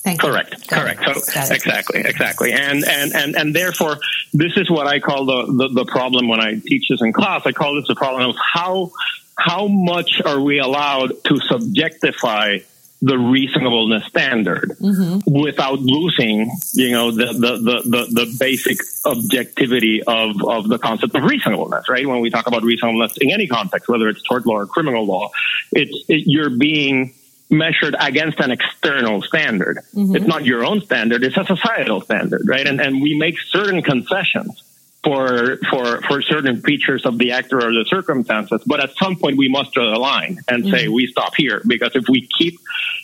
Thank 0.00 0.20
correct, 0.20 0.52
you. 0.52 0.76
correct. 0.76 1.02
So 1.04 1.54
exactly, 1.54 2.00
exactly, 2.00 2.52
and 2.52 2.84
and 2.84 3.12
and 3.14 3.36
and 3.36 3.54
therefore, 3.54 3.98
this 4.32 4.56
is 4.56 4.70
what 4.70 4.86
I 4.86 5.00
call 5.00 5.26
the, 5.26 5.68
the 5.68 5.84
the 5.84 5.84
problem 5.84 6.28
when 6.28 6.40
I 6.40 6.54
teach 6.54 6.88
this 6.88 7.02
in 7.02 7.12
class. 7.12 7.42
I 7.44 7.52
call 7.52 7.74
this 7.74 7.88
the 7.88 7.96
problem 7.96 8.30
of 8.30 8.36
how 8.36 8.92
how 9.36 9.66
much 9.66 10.22
are 10.24 10.40
we 10.40 10.60
allowed 10.60 11.08
to 11.24 11.34
subjectify 11.34 12.64
the 13.00 13.16
reasonableness 13.16 14.04
standard 14.06 14.76
mm-hmm. 14.80 15.40
without 15.40 15.78
losing, 15.78 16.50
you 16.74 16.90
know, 16.90 17.12
the, 17.12 17.26
the, 17.26 17.32
the, 17.32 17.82
the, 17.84 18.24
the 18.24 18.36
basic 18.40 18.78
objectivity 19.04 20.02
of, 20.02 20.42
of 20.44 20.68
the 20.68 20.78
concept 20.78 21.14
of 21.14 21.22
reasonableness, 21.22 21.88
right? 21.88 22.08
When 22.08 22.20
we 22.20 22.30
talk 22.30 22.48
about 22.48 22.64
reasonableness 22.64 23.16
in 23.18 23.30
any 23.30 23.46
context, 23.46 23.88
whether 23.88 24.08
it's 24.08 24.22
tort 24.22 24.46
law 24.46 24.56
or 24.56 24.66
criminal 24.66 25.06
law, 25.06 25.30
it's, 25.70 25.92
it, 26.08 26.24
you're 26.26 26.50
being 26.50 27.14
measured 27.50 27.96
against 27.98 28.40
an 28.40 28.50
external 28.50 29.22
standard. 29.22 29.78
Mm-hmm. 29.94 30.16
It's 30.16 30.26
not 30.26 30.44
your 30.44 30.64
own 30.64 30.80
standard, 30.80 31.22
it's 31.24 31.36
a 31.36 31.44
societal 31.44 32.00
standard, 32.00 32.42
right? 32.46 32.66
And, 32.66 32.80
and 32.80 33.00
we 33.00 33.16
make 33.16 33.38
certain 33.40 33.82
concessions 33.82 34.62
for 35.04 35.58
for 35.70 36.02
for 36.02 36.22
certain 36.22 36.60
features 36.60 37.06
of 37.06 37.18
the 37.18 37.32
actor 37.32 37.58
or 37.58 37.72
the 37.72 37.84
circumstances. 37.88 38.62
But 38.66 38.82
at 38.82 38.96
some 38.96 39.16
point, 39.16 39.36
we 39.36 39.48
must 39.48 39.72
draw 39.72 39.90
the 39.90 39.98
line 39.98 40.38
and 40.48 40.64
mm-hmm. 40.64 40.74
say 40.74 40.88
we 40.88 41.06
stop 41.06 41.34
here 41.36 41.62
because 41.66 41.94
if 41.94 42.08
we 42.08 42.28
keep 42.38 42.58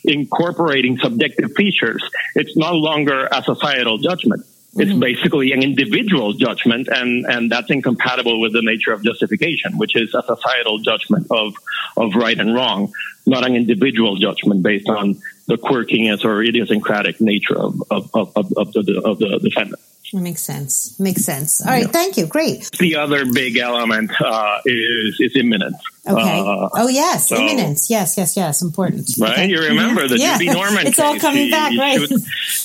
incorporating 0.05 0.99
subjective 0.99 1.53
features, 1.55 2.03
it's 2.35 2.57
no 2.57 2.75
longer 2.75 3.29
a 3.31 3.43
societal 3.43 3.99
judgment. 3.99 4.45
It's 4.76 4.90
mm-hmm. 4.90 5.00
basically 5.00 5.52
an 5.52 5.62
individual 5.62 6.33
judgment, 6.33 6.88
and, 6.88 7.25
and 7.26 7.50
that's 7.50 7.71
incompatible 7.71 8.40
with 8.40 8.52
the 8.52 8.62
nature 8.62 8.93
of 8.93 9.04
justification, 9.04 9.78
which 9.78 9.95
is 9.95 10.12
a 10.14 10.23
societal 10.23 10.78
judgment 10.78 11.28
of, 11.31 11.54
of 11.97 12.14
right 12.16 12.38
and 12.38 12.54
wrong, 12.54 12.93
not 13.25 13.47
an 13.47 13.54
individual 13.54 14.16
judgment 14.16 14.64
based 14.64 14.88
on 14.88 15.21
the 15.47 15.57
quirkiness 15.57 16.25
or 16.25 16.43
idiosyncratic 16.43 17.21
nature 17.21 17.59
of, 17.59 17.83
of, 17.91 18.11
of, 18.15 18.37
of, 18.37 18.73
the, 18.73 19.03
of 19.05 19.19
the 19.19 19.39
defendant. 19.43 19.81
Makes 20.13 20.43
sense. 20.43 20.99
Makes 21.01 21.25
sense. 21.25 21.61
All 21.61 21.73
right. 21.73 21.87
Yeah. 21.87 21.89
Thank 21.89 22.17
you. 22.17 22.27
Great. 22.27 22.71
The 22.79 22.97
other 22.97 23.25
big 23.33 23.57
element 23.57 24.13
uh, 24.21 24.61
is 24.65 25.19
is 25.19 25.35
imminence. 25.35 25.77
Okay. 26.07 26.41
Uh, 26.41 26.69
oh 26.73 26.89
yes, 26.89 27.31
so, 27.31 27.37
imminence. 27.37 27.91
Yes, 27.91 28.17
yes, 28.17 28.37
yes. 28.37 28.63
Important. 28.63 29.11
Right. 29.19 29.33
Okay. 29.33 29.49
You 29.49 29.61
remember 29.61 30.07
the 30.07 30.19
yeah. 30.19 30.39
Judy 30.39 30.53
Norman 30.53 30.87
it's 30.87 30.97
case. 30.97 31.05
all 31.05 31.19
coming 31.19 31.47
he, 31.47 31.51
back, 31.51 31.73
right? 31.77 32.01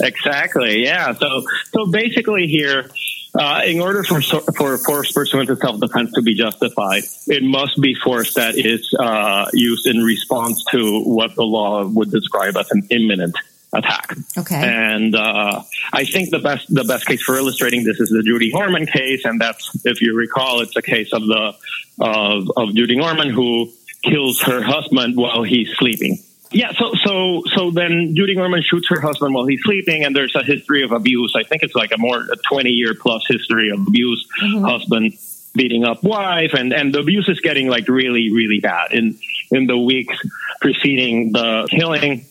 exactly. 0.02 0.84
Yeah. 0.84 1.14
So 1.14 1.44
so 1.74 1.86
basically 1.88 2.48
here. 2.48 2.92
Uh, 3.40 3.62
in 3.66 3.80
order 3.80 4.04
for 4.04 4.22
for 4.22 4.78
force 4.78 5.14
pursuant 5.14 5.48
to 5.48 5.56
self 5.56 5.80
defense 5.80 6.12
to 6.12 6.22
be 6.22 6.36
justified, 6.36 7.04
it 7.28 7.42
must 7.42 7.80
be 7.80 7.96
force 7.96 8.34
that 8.34 8.58
is 8.58 8.94
uh, 9.00 9.50
used 9.54 9.88
in 9.88 10.04
response 10.04 10.62
to 10.66 11.02
what 11.04 11.34
the 11.36 11.44
law 11.44 11.88
would 11.88 12.12
describe 12.12 12.58
as 12.58 12.70
an 12.72 12.86
imminent 12.90 13.34
attack. 13.72 14.14
Okay. 14.38 14.62
And 14.62 15.16
uh, 15.16 15.64
I 15.94 16.04
think 16.04 16.32
the 16.32 16.40
best 16.40 16.74
the 16.74 16.84
best 16.84 17.06
case 17.06 17.22
for 17.22 17.38
illustrating 17.38 17.86
this 17.86 18.02
is 18.02 18.10
the 18.10 18.24
Judy 18.24 18.52
Norman 18.54 18.86
case, 18.86 19.24
and 19.24 19.40
that's 19.40 19.72
if 19.86 20.02
you 20.02 20.16
recall, 20.16 20.60
it's 20.60 20.76
a 20.76 20.82
case 20.82 21.14
of 21.14 21.26
the 21.26 21.56
of 22.02 22.52
of 22.58 22.76
Judy 22.76 22.98
Norman 22.98 23.30
who 23.30 23.72
kills 24.04 24.42
her 24.42 24.62
husband 24.62 25.16
while 25.16 25.44
he's 25.44 25.70
sleeping. 25.78 26.20
Yeah, 26.52 26.72
so 26.74 26.94
so 27.06 27.44
so 27.56 27.72
then 27.72 28.16
Judy 28.16 28.36
Norman 28.36 28.64
shoots 28.64 28.88
her 28.90 29.00
husband 29.00 29.36
while 29.36 29.46
he's 29.46 29.62
sleeping, 29.62 30.04
and 30.04 30.16
there's 30.16 30.36
a 30.36 30.44
history 30.44 30.84
of 30.84 30.92
abuse. 30.92 31.36
I 31.36 31.44
think 31.44 31.62
it's 31.62 31.76
like 31.76 31.92
a 31.92 31.98
more 31.98 32.18
a 32.20 32.38
twenty 32.50 32.72
year 32.72 32.96
plus 33.00 33.24
history 33.28 33.70
of 33.70 33.80
abuse. 33.88 34.28
Mm-hmm. 34.42 34.66
Husband 34.66 35.14
beating 35.54 35.84
up 35.84 36.04
wife 36.04 36.54
and, 36.54 36.74
and 36.74 36.94
the 36.94 37.00
abuse 37.00 37.28
is 37.28 37.40
getting 37.40 37.68
like 37.68 37.88
really, 37.88 38.32
really 38.32 38.60
bad. 38.60 38.92
In, 38.94 39.18
in 39.52 39.68
the 39.68 39.78
weeks 39.78 40.16
preceding 40.62 41.32
the 41.32 41.68
killing, 41.70 42.26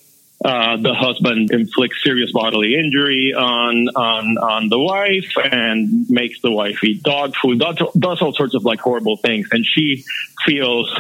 uh, 0.45 0.77
the 0.77 0.95
husband 0.95 1.51
inflicts 1.51 2.03
serious 2.05 2.31
bodily 2.31 2.77
injury 2.77 3.35
on 3.37 3.89
on 3.97 4.39
on 4.39 4.69
the 4.69 4.79
wife 4.79 5.33
and 5.51 6.09
makes 6.09 6.41
the 6.43 6.51
wife 6.51 6.83
eat 6.85 7.03
dog 7.03 7.35
food, 7.43 7.59
does, 7.59 7.77
does 7.99 8.23
all 8.23 8.33
sorts 8.33 8.55
of 8.55 8.65
like 8.65 8.79
horrible 8.79 9.17
things, 9.17 9.49
and 9.51 9.67
she 9.67 10.05
feels 10.47 10.95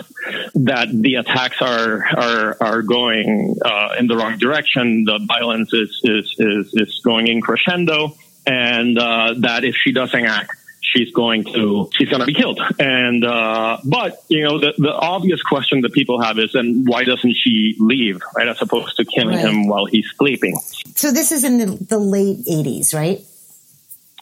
that 0.54 0.88
the 0.90 1.14
attacks 1.14 1.62
are 1.62 2.04
are 2.16 2.56
are 2.60 2.82
going 2.82 3.56
uh, 3.64 3.94
in 3.98 4.08
the 4.08 4.16
wrong 4.16 4.38
direction. 4.38 5.04
The 5.04 5.20
violence 5.24 5.72
is 5.72 6.00
is 6.02 6.34
is, 6.38 6.74
is 6.74 7.00
going 7.04 7.28
in 7.28 7.40
crescendo, 7.40 8.16
and 8.44 8.98
uh, 8.98 9.34
that 9.38 9.62
if 9.62 9.76
she 9.76 9.92
doesn't 9.92 10.24
act 10.24 10.50
she's 10.88 11.10
going 11.12 11.44
to 11.44 11.90
she's 11.96 12.08
going 12.08 12.20
to 12.20 12.26
be 12.26 12.34
killed. 12.34 12.60
And 12.78 13.24
uh, 13.24 13.78
but 13.84 14.22
you 14.28 14.42
know 14.42 14.58
the 14.58 14.74
the 14.78 14.92
obvious 14.92 15.42
question 15.42 15.82
that 15.82 15.92
people 15.92 16.20
have 16.20 16.38
is, 16.38 16.54
and 16.54 16.86
why 16.86 17.04
doesn't 17.04 17.34
she 17.34 17.76
leave 17.78 18.20
right 18.36 18.48
as 18.48 18.60
opposed 18.60 18.96
to 18.96 19.04
killing 19.04 19.36
right. 19.36 19.46
him 19.46 19.68
while 19.68 19.86
he's 19.86 20.06
sleeping? 20.16 20.56
So 20.94 21.12
this 21.12 21.32
is 21.32 21.44
in 21.44 21.58
the, 21.58 21.66
the 21.84 21.98
late 21.98 22.38
eighties, 22.48 22.94
right? 22.94 23.20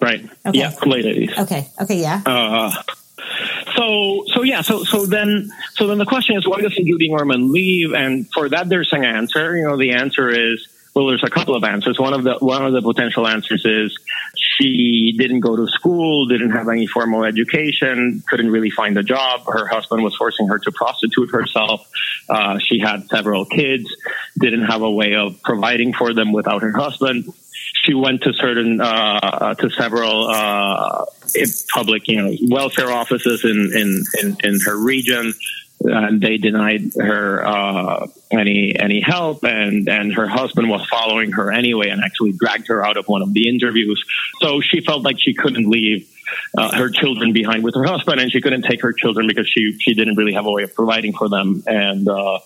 Right. 0.00 0.28
Okay. 0.44 0.58
Yeah, 0.58 0.72
late 0.84 1.06
eighties. 1.06 1.38
Okay. 1.38 1.68
Okay. 1.80 2.00
Yeah. 2.00 2.22
Uh, 2.26 2.72
so 3.76 4.24
so 4.28 4.42
yeah 4.42 4.62
so 4.62 4.84
so 4.84 5.06
then 5.06 5.50
so 5.72 5.86
then 5.86 5.98
the 5.98 6.06
question 6.06 6.36
is 6.36 6.46
why 6.46 6.60
doesn't 6.60 6.86
Judy 6.86 7.08
Norman 7.08 7.52
leave? 7.52 7.92
And 7.92 8.28
for 8.32 8.48
that 8.48 8.68
there's 8.68 8.92
an 8.92 9.04
answer. 9.04 9.56
You 9.56 9.64
know 9.64 9.76
the 9.76 9.92
answer 9.92 10.28
is 10.28 10.68
well, 10.96 11.08
there's 11.08 11.24
a 11.24 11.28
couple 11.28 11.54
of 11.54 11.62
answers. 11.62 11.98
One 11.98 12.14
of 12.14 12.24
the 12.24 12.38
one 12.38 12.64
of 12.64 12.72
the 12.72 12.80
potential 12.80 13.26
answers 13.26 13.66
is 13.66 13.94
she 14.34 15.14
didn't 15.18 15.40
go 15.40 15.54
to 15.54 15.66
school, 15.66 16.24
didn't 16.24 16.52
have 16.52 16.70
any 16.70 16.86
formal 16.86 17.22
education, 17.22 18.22
couldn't 18.26 18.50
really 18.50 18.70
find 18.70 18.96
a 18.96 19.02
job. 19.02 19.42
Her 19.46 19.66
husband 19.66 20.02
was 20.02 20.16
forcing 20.16 20.48
her 20.48 20.58
to 20.58 20.72
prostitute 20.72 21.30
herself. 21.32 21.86
Uh, 22.30 22.58
she 22.58 22.78
had 22.78 23.06
several 23.08 23.44
kids, 23.44 23.94
didn't 24.38 24.64
have 24.64 24.80
a 24.80 24.90
way 24.90 25.16
of 25.16 25.42
providing 25.42 25.92
for 25.92 26.14
them 26.14 26.32
without 26.32 26.62
her 26.62 26.72
husband. 26.72 27.26
She 27.82 27.92
went 27.92 28.22
to 28.22 28.32
certain 28.32 28.80
uh, 28.80 29.52
to 29.52 29.68
several 29.68 30.28
uh, 30.28 31.04
public, 31.74 32.08
you 32.08 32.22
know, 32.22 32.34
welfare 32.48 32.90
offices 32.90 33.44
in 33.44 33.70
in 33.74 34.04
in, 34.22 34.36
in 34.42 34.60
her 34.64 34.82
region 34.82 35.34
and 35.80 36.20
they 36.20 36.36
denied 36.38 36.92
her 36.98 37.46
uh, 37.46 38.06
any 38.30 38.76
any 38.78 39.00
help, 39.00 39.44
and 39.44 39.88
and 39.88 40.14
her 40.14 40.26
husband 40.26 40.68
was 40.68 40.86
following 40.88 41.32
her 41.32 41.52
anyway, 41.52 41.88
and 41.90 42.02
actually 42.02 42.32
dragged 42.32 42.68
her 42.68 42.84
out 42.84 42.96
of 42.96 43.06
one 43.06 43.22
of 43.22 43.32
the 43.32 43.48
interviews. 43.48 44.02
So 44.40 44.60
she 44.60 44.80
felt 44.80 45.02
like 45.02 45.16
she 45.18 45.34
couldn't 45.34 45.68
leave 45.68 46.08
uh, 46.56 46.76
her 46.76 46.90
children 46.90 47.32
behind 47.32 47.62
with 47.62 47.74
her 47.74 47.84
husband, 47.84 48.20
and 48.20 48.32
she 48.32 48.40
couldn't 48.40 48.62
take 48.62 48.82
her 48.82 48.92
children 48.92 49.26
because 49.26 49.48
she 49.48 49.76
she 49.78 49.94
didn't 49.94 50.16
really 50.16 50.34
have 50.34 50.46
a 50.46 50.50
way 50.50 50.62
of 50.62 50.74
providing 50.74 51.12
for 51.12 51.28
them, 51.28 51.62
and. 51.66 52.08
Uh, 52.08 52.38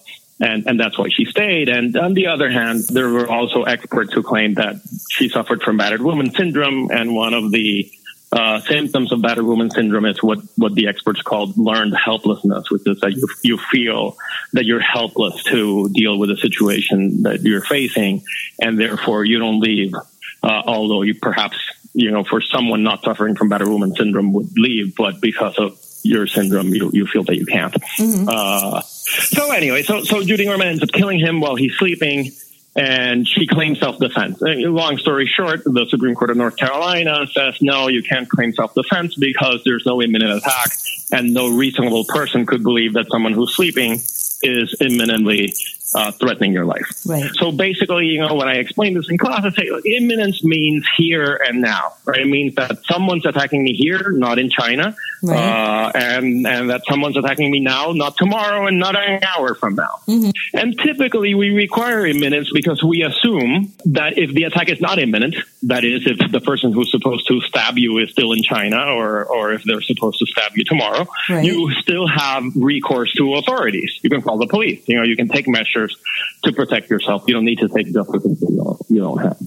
and, 0.42 0.66
and 0.66 0.80
that's 0.80 0.98
why 0.98 1.08
she 1.10 1.26
stayed. 1.26 1.68
And 1.68 1.94
on 1.98 2.14
the 2.14 2.28
other 2.28 2.50
hand, 2.50 2.84
there 2.88 3.10
were 3.10 3.28
also 3.28 3.64
experts 3.64 4.14
who 4.14 4.22
claimed 4.22 4.56
that 4.56 4.76
she 5.10 5.28
suffered 5.28 5.62
from 5.62 5.76
battered 5.76 6.00
woman 6.00 6.32
syndrome, 6.32 6.90
and 6.90 7.14
one 7.14 7.34
of 7.34 7.50
the 7.52 7.92
uh, 8.32 8.60
symptoms 8.60 9.12
of 9.12 9.22
battered 9.22 9.44
woman 9.44 9.70
syndrome 9.70 10.06
is 10.06 10.22
what, 10.22 10.38
what 10.56 10.74
the 10.74 10.86
experts 10.86 11.20
called 11.20 11.56
learned 11.56 11.96
helplessness, 11.96 12.70
which 12.70 12.82
is 12.86 13.00
that 13.00 13.12
you, 13.12 13.28
you 13.42 13.58
feel 13.58 14.16
that 14.52 14.64
you're 14.64 14.80
helpless 14.80 15.42
to 15.44 15.88
deal 15.88 16.18
with 16.18 16.30
a 16.30 16.36
situation 16.36 17.24
that 17.24 17.42
you're 17.42 17.60
facing, 17.60 18.22
and 18.60 18.78
therefore 18.78 19.24
you 19.24 19.38
don't 19.40 19.60
leave, 19.60 19.94
uh, 20.42 20.62
although 20.64 21.02
you 21.02 21.14
perhaps, 21.14 21.58
you 21.92 22.10
know, 22.12 22.22
for 22.22 22.40
someone 22.40 22.84
not 22.84 23.02
suffering 23.02 23.34
from 23.34 23.48
battered 23.48 23.68
woman 23.68 23.94
syndrome 23.96 24.32
would 24.32 24.56
leave, 24.56 24.94
but 24.94 25.20
because 25.20 25.58
of 25.58 25.76
your 26.04 26.26
syndrome, 26.28 26.68
you, 26.68 26.90
you 26.92 27.06
feel 27.06 27.24
that 27.24 27.36
you 27.36 27.46
can't. 27.46 27.74
Mm-hmm. 27.74 28.28
Uh, 28.28 28.80
so 28.82 29.50
anyway, 29.50 29.82
so, 29.82 30.04
so 30.04 30.22
Judy 30.22 30.46
Norman 30.46 30.68
ends 30.68 30.82
up 30.82 30.90
killing 30.92 31.18
him 31.18 31.40
while 31.40 31.56
he's 31.56 31.74
sleeping 31.74 32.30
and 32.76 33.26
she 33.26 33.46
claims 33.46 33.80
self-defense. 33.80 34.42
Uh, 34.42 34.70
long 34.70 34.96
story 34.98 35.26
short, 35.26 35.64
the 35.64 35.86
Supreme 35.88 36.14
Court 36.14 36.30
of 36.30 36.36
North 36.36 36.56
Carolina 36.56 37.26
says, 37.26 37.60
no, 37.60 37.88
you 37.88 38.02
can't 38.02 38.28
claim 38.28 38.52
self-defense 38.52 39.16
because 39.16 39.62
there's 39.64 39.84
no 39.86 40.00
imminent 40.00 40.32
attack 40.32 40.70
and 41.12 41.34
no 41.34 41.48
reasonable 41.48 42.04
person 42.04 42.46
could 42.46 42.62
believe 42.62 42.92
that 42.94 43.06
someone 43.10 43.32
who's 43.32 43.54
sleeping 43.54 43.94
is 44.42 44.76
imminently 44.80 45.52
uh, 45.94 46.12
threatening 46.12 46.52
your 46.52 46.64
life. 46.64 47.02
Right. 47.04 47.30
So 47.34 47.50
basically, 47.50 48.06
you 48.06 48.20
know, 48.20 48.34
when 48.34 48.48
I 48.48 48.54
explain 48.54 48.94
this 48.94 49.10
in 49.10 49.18
class, 49.18 49.44
I 49.44 49.50
say 49.50 49.68
imminence 49.96 50.44
means 50.44 50.86
here 50.96 51.40
and 51.44 51.60
now, 51.60 51.94
right? 52.04 52.20
It 52.20 52.28
means 52.28 52.54
that 52.54 52.84
someone's 52.84 53.26
attacking 53.26 53.64
me 53.64 53.74
here, 53.74 54.12
not 54.12 54.38
in 54.38 54.48
China, 54.50 54.94
right. 55.22 55.38
uh, 55.38 55.92
and 55.94 56.46
and 56.46 56.70
that 56.70 56.82
someone's 56.88 57.16
attacking 57.16 57.50
me 57.50 57.60
now, 57.60 57.92
not 57.92 58.16
tomorrow, 58.16 58.66
and 58.66 58.78
not 58.78 58.96
an 58.96 59.22
hour 59.24 59.54
from 59.54 59.74
now. 59.74 60.00
Mm-hmm. 60.08 60.30
And 60.58 60.78
typically, 60.78 61.34
we 61.34 61.50
require 61.50 62.06
imminence 62.06 62.50
because 62.52 62.82
we 62.82 63.02
assume 63.02 63.72
that 63.86 64.18
if 64.18 64.32
the 64.34 64.44
attack 64.44 64.68
is 64.68 64.80
not 64.80 64.98
imminent, 64.98 65.36
that 65.64 65.84
is, 65.84 66.06
if 66.06 66.30
the 66.30 66.40
person 66.40 66.72
who's 66.72 66.90
supposed 66.90 67.26
to 67.28 67.40
stab 67.42 67.78
you 67.78 67.98
is 67.98 68.10
still 68.10 68.32
in 68.32 68.42
China, 68.42 68.94
or 68.94 69.24
or 69.24 69.52
if 69.52 69.64
they're 69.64 69.82
supposed 69.82 70.18
to 70.18 70.26
stab 70.26 70.56
you 70.56 70.64
tomorrow, 70.64 71.06
right. 71.28 71.44
you 71.44 71.70
still 71.80 72.06
have 72.06 72.44
recourse 72.56 73.12
to 73.14 73.34
authorities. 73.34 73.98
You 74.02 74.10
can 74.10 74.22
call 74.22 74.38
the 74.38 74.46
police. 74.46 74.82
You 74.88 74.96
know, 74.96 75.02
you 75.02 75.16
can 75.16 75.28
take 75.28 75.48
measures 75.48 75.96
to 76.44 76.52
protect 76.52 76.90
yourself. 76.90 77.24
You 77.26 77.34
don't 77.34 77.44
need 77.44 77.58
to 77.58 77.68
take 77.68 77.92
justice 77.92 78.24
until 78.24 78.50
you 78.50 78.56
don't, 78.56 78.80
you 78.88 79.00
don't 79.00 79.18
have. 79.18 79.38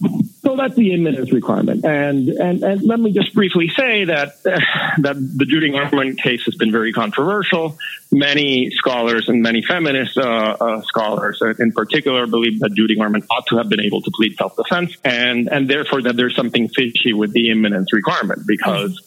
So 0.43 0.57
that's 0.57 0.75
the 0.75 0.93
imminence 0.93 1.31
requirement. 1.31 1.85
And, 1.85 2.27
and, 2.27 2.63
and 2.63 2.83
let 2.83 2.99
me 2.99 3.13
just 3.13 3.33
briefly 3.33 3.69
say 3.69 4.03
that, 4.05 4.35
uh, 4.45 4.59
that 5.01 5.15
the 5.15 5.45
Judy 5.45 5.71
Norman 5.71 6.17
case 6.17 6.43
has 6.43 6.55
been 6.55 6.71
very 6.71 6.91
controversial. 6.91 7.77
Many 8.11 8.69
scholars 8.71 9.29
and 9.29 9.41
many 9.41 9.61
feminist 9.61 10.17
uh, 10.17 10.21
uh, 10.59 10.81
scholars 10.81 11.41
in 11.59 11.71
particular 11.71 12.27
believe 12.27 12.59
that 12.59 12.73
Judy 12.73 12.95
Norman 12.95 13.23
ought 13.31 13.47
to 13.47 13.57
have 13.57 13.69
been 13.69 13.79
able 13.79 14.01
to 14.01 14.11
plead 14.13 14.35
self-defense 14.35 14.97
and, 15.05 15.47
and 15.47 15.69
therefore 15.69 16.01
that 16.01 16.17
there's 16.17 16.35
something 16.35 16.67
fishy 16.67 17.13
with 17.13 17.31
the 17.31 17.49
imminence 17.49 17.93
requirement 17.93 18.45
because 18.45 19.01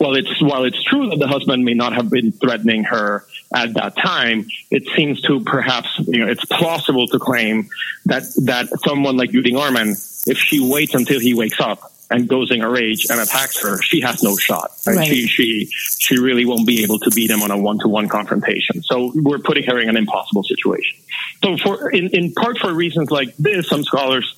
while 0.00 0.14
it's 0.14 0.40
while 0.40 0.64
it's 0.64 0.82
true 0.82 1.10
that 1.10 1.18
the 1.18 1.28
husband 1.28 1.62
may 1.62 1.74
not 1.74 1.92
have 1.92 2.08
been 2.08 2.32
threatening 2.32 2.84
her 2.84 3.26
at 3.54 3.74
that 3.74 3.96
time, 3.98 4.46
it 4.70 4.88
seems 4.96 5.20
to 5.22 5.40
perhaps 5.40 5.88
you 6.06 6.24
know 6.24 6.26
it's 6.26 6.44
plausible 6.46 7.06
to 7.08 7.18
claim 7.18 7.68
that 8.06 8.22
that 8.46 8.68
someone 8.80 9.18
like 9.18 9.30
Judy 9.30 9.52
Norman, 9.52 9.94
if 10.26 10.38
she 10.38 10.60
waits 10.60 10.94
until 10.94 11.20
he 11.20 11.34
wakes 11.34 11.60
up 11.60 11.92
and 12.10 12.28
goes 12.28 12.50
in 12.50 12.60
a 12.60 12.68
rage 12.68 13.06
and 13.08 13.20
attacks 13.20 13.62
her, 13.62 13.80
she 13.82 14.00
has 14.00 14.22
no 14.22 14.36
shot. 14.36 14.72
Right? 14.86 14.96
Right. 14.96 15.08
She 15.08 15.26
she 15.26 15.66
she 15.66 16.18
really 16.18 16.44
won't 16.44 16.66
be 16.66 16.82
able 16.82 16.98
to 17.00 17.10
beat 17.10 17.30
him 17.30 17.42
on 17.42 17.50
a 17.50 17.58
one 17.58 17.78
to 17.80 17.88
one 17.88 18.08
confrontation. 18.08 18.82
So 18.82 19.12
we're 19.14 19.38
putting 19.38 19.64
her 19.64 19.78
in 19.78 19.88
an 19.88 19.96
impossible 19.96 20.42
situation. 20.42 20.98
So 21.42 21.56
for 21.56 21.90
in, 21.90 22.08
in 22.08 22.32
part 22.32 22.58
for 22.58 22.72
reasons 22.72 23.10
like 23.10 23.36
this, 23.36 23.68
some 23.68 23.84
scholars 23.84 24.34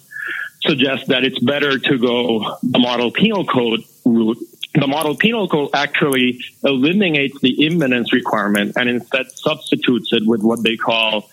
suggest 0.61 1.09
that 1.09 1.25
it's 1.25 1.39
better 1.41 1.79
to 1.79 1.99
go 1.99 2.57
the 2.63 2.79
model 2.79 3.11
penal 3.11 3.45
code 3.45 3.81
route 4.05 4.39
the 4.75 4.87
model 4.87 5.15
penal 5.15 5.49
code 5.49 5.71
actually 5.75 6.41
eliminates 6.65 7.39
the 7.41 7.67
imminence 7.67 8.13
requirement 8.13 8.73
and 8.77 8.89
instead 8.89 9.31
substitutes 9.33 10.13
it 10.13 10.23
with 10.27 10.43
what 10.43 10.63
they 10.63 10.77
call, 10.77 11.29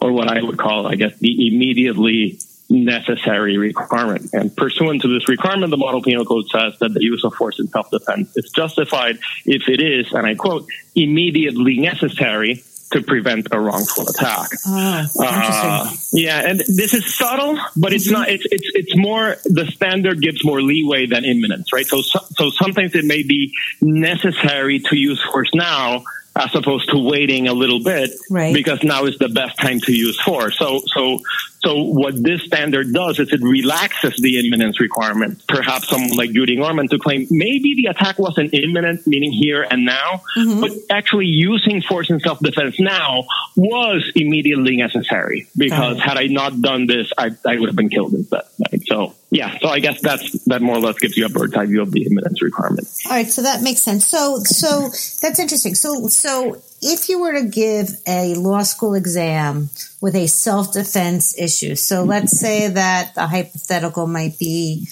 or 0.00 0.12
what 0.12 0.28
I 0.28 0.42
would 0.42 0.58
call, 0.58 0.86
I 0.86 0.94
guess, 0.94 1.16
the 1.18 1.48
immediately 1.48 2.38
necessary 2.68 3.56
requirement. 3.56 4.30
And 4.32 4.54
pursuant 4.56 5.02
to 5.02 5.08
this 5.08 5.28
requirement, 5.28 5.70
the 5.70 5.76
model 5.76 6.02
penal 6.02 6.24
code 6.24 6.46
says 6.48 6.78
that 6.80 6.94
the 6.94 7.02
use 7.02 7.24
of 7.24 7.34
force 7.34 7.58
in 7.58 7.68
self-defense 7.68 8.36
is 8.36 8.50
justified 8.50 9.18
if 9.44 9.68
it 9.68 9.80
is, 9.80 10.12
and 10.12 10.26
I 10.26 10.34
quote, 10.34 10.66
immediately 10.94 11.78
necessary 11.78 12.64
to 12.92 13.02
prevent 13.02 13.48
a 13.50 13.60
wrongful 13.60 14.08
attack. 14.08 14.50
Oh, 14.66 15.06
uh, 15.20 15.90
yeah, 16.12 16.48
and 16.48 16.60
this 16.60 16.94
is 16.94 17.14
subtle, 17.14 17.58
but 17.76 17.92
it's 17.92 18.04
mm-hmm. 18.06 18.14
not. 18.14 18.28
It's 18.28 18.46
it's 18.50 18.70
it's 18.74 18.96
more. 18.96 19.36
The 19.44 19.66
standard 19.66 20.20
gives 20.20 20.44
more 20.44 20.62
leeway 20.62 21.06
than 21.06 21.24
imminence, 21.24 21.72
right? 21.72 21.86
So 21.86 22.02
so 22.02 22.50
sometimes 22.50 22.94
it 22.94 23.04
may 23.04 23.22
be 23.22 23.52
necessary 23.80 24.78
to 24.78 24.96
use 24.96 25.22
force 25.32 25.50
now 25.54 26.04
as 26.36 26.54
opposed 26.54 26.90
to 26.90 26.98
waiting 26.98 27.46
a 27.46 27.52
little 27.52 27.82
bit 27.82 28.10
right. 28.28 28.52
because 28.52 28.82
now 28.82 29.04
is 29.04 29.18
the 29.18 29.28
best 29.28 29.56
time 29.58 29.80
to 29.80 29.92
use 29.92 30.20
force. 30.20 30.58
So, 30.58 30.82
so, 30.86 31.20
so 31.64 31.82
what 31.82 32.20
this 32.20 32.42
standard 32.42 32.92
does 32.92 33.20
is 33.20 33.32
it 33.32 33.40
relaxes 33.40 34.16
the 34.20 34.44
imminence 34.44 34.80
requirement. 34.80 35.44
Perhaps 35.46 35.88
someone 35.88 36.16
like 36.16 36.32
Judy 36.32 36.56
Norman 36.56 36.88
to 36.88 36.98
claim 36.98 37.26
maybe 37.30 37.74
the 37.76 37.86
attack 37.86 38.18
wasn't 38.18 38.52
imminent, 38.52 39.06
meaning 39.06 39.32
here 39.32 39.62
and 39.62 39.84
now, 39.84 40.22
mm-hmm. 40.36 40.60
but 40.60 40.72
actually 40.90 41.26
using 41.26 41.80
force 41.82 42.10
in 42.10 42.18
self-defense 42.18 42.80
now 42.80 43.24
was 43.56 44.10
immediately 44.16 44.76
necessary 44.76 45.46
because 45.56 46.00
had 46.00 46.18
I 46.18 46.26
not 46.26 46.60
done 46.60 46.86
this, 46.86 47.12
I, 47.16 47.30
I 47.46 47.58
would 47.58 47.68
have 47.68 47.76
been 47.76 47.90
killed 47.90 48.12
instead. 48.12 48.42
Right? 48.58 48.82
So, 48.86 49.14
yeah, 49.34 49.58
so 49.58 49.68
I 49.68 49.80
guess 49.80 50.00
that's 50.00 50.44
that 50.44 50.62
more 50.62 50.76
or 50.76 50.80
less 50.80 50.96
gives 51.00 51.16
you 51.16 51.26
a 51.26 51.28
bird's 51.28 51.56
eye 51.56 51.66
view 51.66 51.82
of 51.82 51.90
the 51.90 52.06
imminence 52.06 52.40
requirement. 52.40 52.86
All 53.06 53.12
right, 53.12 53.28
so 53.28 53.42
that 53.42 53.62
makes 53.62 53.82
sense. 53.82 54.06
So, 54.06 54.38
so 54.38 54.90
that's 55.20 55.40
interesting. 55.40 55.74
So, 55.74 56.06
so 56.06 56.62
if 56.80 57.08
you 57.08 57.20
were 57.20 57.32
to 57.32 57.44
give 57.44 57.88
a 58.06 58.36
law 58.36 58.62
school 58.62 58.94
exam 58.94 59.70
with 60.00 60.14
a 60.14 60.28
self 60.28 60.72
defense 60.72 61.36
issue, 61.36 61.74
so 61.74 62.04
let's 62.04 62.38
say 62.38 62.68
that 62.68 63.16
the 63.16 63.26
hypothetical 63.26 64.06
might 64.06 64.38
be 64.38 64.86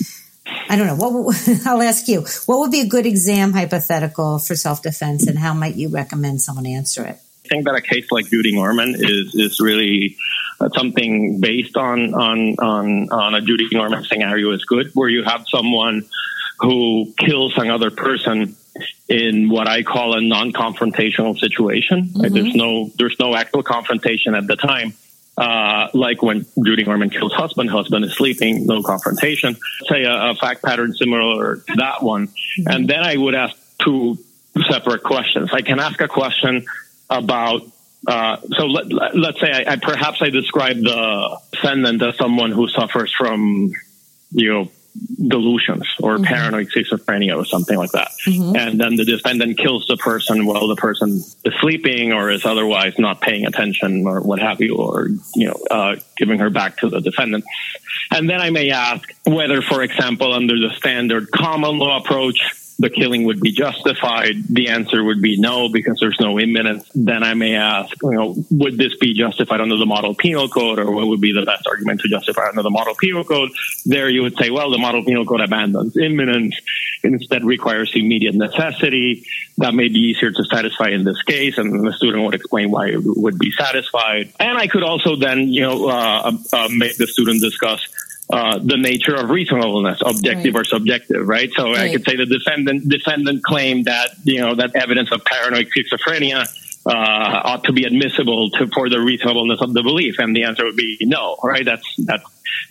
I 0.69 0.75
don't 0.75 0.89
know. 0.89 0.97
What 0.97 1.49
I'll 1.67 1.81
ask 1.81 2.09
you. 2.09 2.27
What 2.47 2.59
would 2.59 2.73
be 2.73 2.81
a 2.81 2.89
good 2.89 3.07
exam 3.07 3.53
hypothetical 3.53 4.41
for 4.41 4.57
self 4.57 4.83
defense, 4.83 5.29
and 5.29 5.39
how 5.39 5.55
might 5.55 5.77
you 5.77 5.89
recommend 5.89 6.43
someone 6.43 6.67
answer 6.67 7.05
it? 7.05 7.21
I 7.45 7.49
think 7.49 7.65
that 7.67 7.77
a 7.77 7.81
case 7.81 8.11
like 8.11 8.27
Judy 8.27 8.57
Norman 8.57 8.97
is 8.99 9.37
is 9.37 9.61
really 9.61 10.17
something 10.75 11.41
based 11.41 11.77
on 11.77 12.15
on 12.15 12.57
on 12.59 13.09
on 13.11 13.35
a 13.35 13.41
Judy 13.41 13.69
Norman 13.73 14.05
scenario 14.05 14.53
is 14.53 14.65
good, 14.65 14.91
where 14.95 15.09
you 15.09 15.25
have 15.25 15.45
someone 15.49 16.05
who 16.59 17.13
kills 17.19 17.55
another 17.57 17.91
person 17.91 18.57
in 19.09 19.51
what 19.51 19.69
I 19.69 19.83
call 19.83 20.17
a 20.17 20.21
non-confrontational 20.21 21.39
situation. 21.39 22.05
Mm-hmm. 22.05 22.21
Like 22.21 22.33
there's 22.33 22.55
no 22.55 22.91
there's 22.97 23.17
no 23.19 23.35
actual 23.35 23.63
confrontation 23.63 24.35
at 24.35 24.47
the 24.47 24.57
time. 24.57 24.95
Uh, 25.37 25.89
like 25.95 26.23
when 26.23 26.45
Judy 26.63 26.85
Norman 26.85 27.09
kills 27.09 27.33
husband, 27.33 27.71
husband 27.71 28.05
is 28.05 28.15
sleeping, 28.15 28.67
no 28.67 28.83
confrontation. 28.83 29.57
Say 29.89 30.05
a, 30.05 30.31
a 30.31 30.35
fact 30.35 30.63
pattern 30.63 30.93
similar 30.93 31.57
to 31.57 31.75
that 31.77 32.03
one, 32.03 32.29
mm-hmm. 32.29 32.69
and 32.69 32.89
then 32.89 33.03
I 33.03 33.17
would 33.17 33.35
ask 33.35 33.57
two 33.79 34.19
separate 34.69 35.03
questions. 35.03 35.51
I 35.53 35.63
can 35.63 35.81
ask 35.81 36.01
a 36.01 36.09
question 36.09 36.67
about 37.09 37.63
uh, 38.07 38.37
so 38.57 38.67
let, 38.67 38.93
us 38.93 39.41
say 39.41 39.51
I, 39.53 39.73
I, 39.73 39.77
perhaps 39.77 40.21
I 40.23 40.31
describe 40.31 40.77
the 40.77 41.39
defendant 41.53 42.03
as 42.03 42.17
someone 42.17 42.51
who 42.51 42.69
suffers 42.69 43.13
from, 43.17 43.73
you 44.33 44.53
know, 44.53 44.69
delusions 45.27 45.89
or 46.01 46.17
mm-hmm. 46.17 46.25
paranoid 46.25 46.69
schizophrenia 46.69 47.37
or 47.37 47.45
something 47.45 47.79
like 47.79 47.93
that. 47.93 48.11
Mm-hmm. 48.27 48.57
And 48.57 48.81
then 48.81 48.97
the 48.97 49.05
defendant 49.05 49.57
kills 49.57 49.87
the 49.87 49.97
person 49.97 50.45
while 50.47 50.69
the 50.69 50.77
person 50.77 51.11
is 51.11 51.37
sleeping 51.61 52.13
or 52.13 52.31
is 52.31 52.45
otherwise 52.45 52.99
not 52.99 53.21
paying 53.21 53.47
attention 53.47 54.07
or 54.07 54.21
what 54.21 54.41
have 54.41 54.61
you, 54.61 54.77
or, 54.77 55.09
you 55.35 55.49
know, 55.49 55.59
uh, 55.71 55.97
giving 56.17 56.41
her 56.41 56.51
back 56.51 56.79
to 56.79 56.89
the 56.89 57.01
defendant. 57.01 57.45
And 58.11 58.29
then 58.29 58.41
I 58.41 58.51
may 58.51 58.71
ask 58.71 59.09
whether, 59.25 59.63
for 59.63 59.83
example, 59.83 60.33
under 60.33 60.59
the 60.59 60.75
standard 60.75 61.31
common 61.31 61.79
law 61.79 61.99
approach, 61.99 62.41
the 62.83 62.91
killing 62.91 63.23
would 63.27 63.41
be 63.41 63.53
justified, 63.53 64.35
the 64.49 64.69
answer 64.69 65.05
would 65.05 65.23
be 65.23 65.41
no 65.41 65.69
because 65.69 66.01
there's 66.01 66.19
no 66.19 66.41
imminence. 66.41 66.91
Then 66.93 67.23
I 67.23 67.35
may 67.35 67.55
ask, 67.55 67.95
you 68.03 68.11
know, 68.11 68.35
would 68.51 68.77
this 68.77 68.97
be 68.97 69.15
justified 69.15 69.61
under 69.61 69.77
the 69.77 69.87
model 69.87 70.17
penal 70.17 70.49
code 70.49 70.81
or 70.81 70.91
what 70.91 71.07
would 71.07 71.21
be 71.21 71.33
the 71.33 71.47
best 71.47 71.65
argument 71.69 72.01
to 72.01 72.09
justify 72.09 72.49
under 72.49 72.63
the 72.63 72.71
model 72.71 72.97
penal 72.97 73.23
code? 73.23 73.51
There 73.87 74.09
you 74.09 74.23
would 74.23 74.37
say, 74.37 74.51
well, 74.51 74.73
the 74.73 74.79
model 74.79 75.05
penal 75.05 75.25
code 75.25 75.43
abandons 75.43 75.97
imminence 75.97 76.57
instead 77.05 77.45
requires 77.45 77.93
immediate 77.95 78.35
necessity. 78.35 79.27
That 79.59 79.75
may 79.75 79.87
be 79.87 80.01
easier 80.01 80.33
to 80.33 80.45
satisfy 80.45 80.89
in 80.89 81.05
this 81.05 81.23
case. 81.23 81.59
And 81.59 81.87
the 81.87 81.93
student 81.93 82.25
would 82.25 82.35
explain 82.35 82.73
why 82.73 82.89
it 82.89 83.01
would 83.01 83.39
be 83.39 83.53
satisfied. 83.53 84.33
And 84.41 84.59
I 84.59 84.67
could 84.67 84.83
also 84.83 85.15
then, 85.15 85.47
you 85.47 85.61
know, 85.61 85.89
uh, 85.89 86.33
uh, 86.53 86.69
make 86.69 86.97
the 86.97 87.07
student 87.07 87.41
discuss 87.41 87.81
uh, 88.33 88.59
the 88.59 88.79
nature 88.79 89.15
of 89.15 89.29
reasonableness, 89.29 90.01
objective 90.01 90.55
right. 90.55 90.63
or 90.63 90.65
subjective, 90.65 91.29
right? 91.29 91.51
So 91.55 91.65
right. 91.65 91.81
I 91.81 91.93
could 91.93 92.03
say 92.03 92.17
the 92.17 92.25
defendant 92.25 92.89
defendant 92.89 93.45
claimed 93.45 93.85
that 93.85 94.15
you 94.25 94.41
know 94.41 94.55
that 94.55 94.75
evidence 94.75 95.13
of 95.13 95.23
paranoid 95.23 95.69
schizophrenia 95.69 96.49
uh, 96.87 97.41
ought 97.45 97.65
to 97.65 97.75
be 97.75 97.85
admissible 97.85 98.49
to, 98.53 98.69
for 98.69 98.89
the 98.89 99.01
reasonableness 99.01 99.61
of 99.61 99.75
the 99.75 99.83
belief, 99.83 100.19
and 100.19 100.35
the 100.35 100.45
answer 100.45 100.65
would 100.65 100.77
be 100.77 100.97
no, 101.03 101.37
right? 101.45 101.63
That's 101.63 101.85
that's 101.99 102.25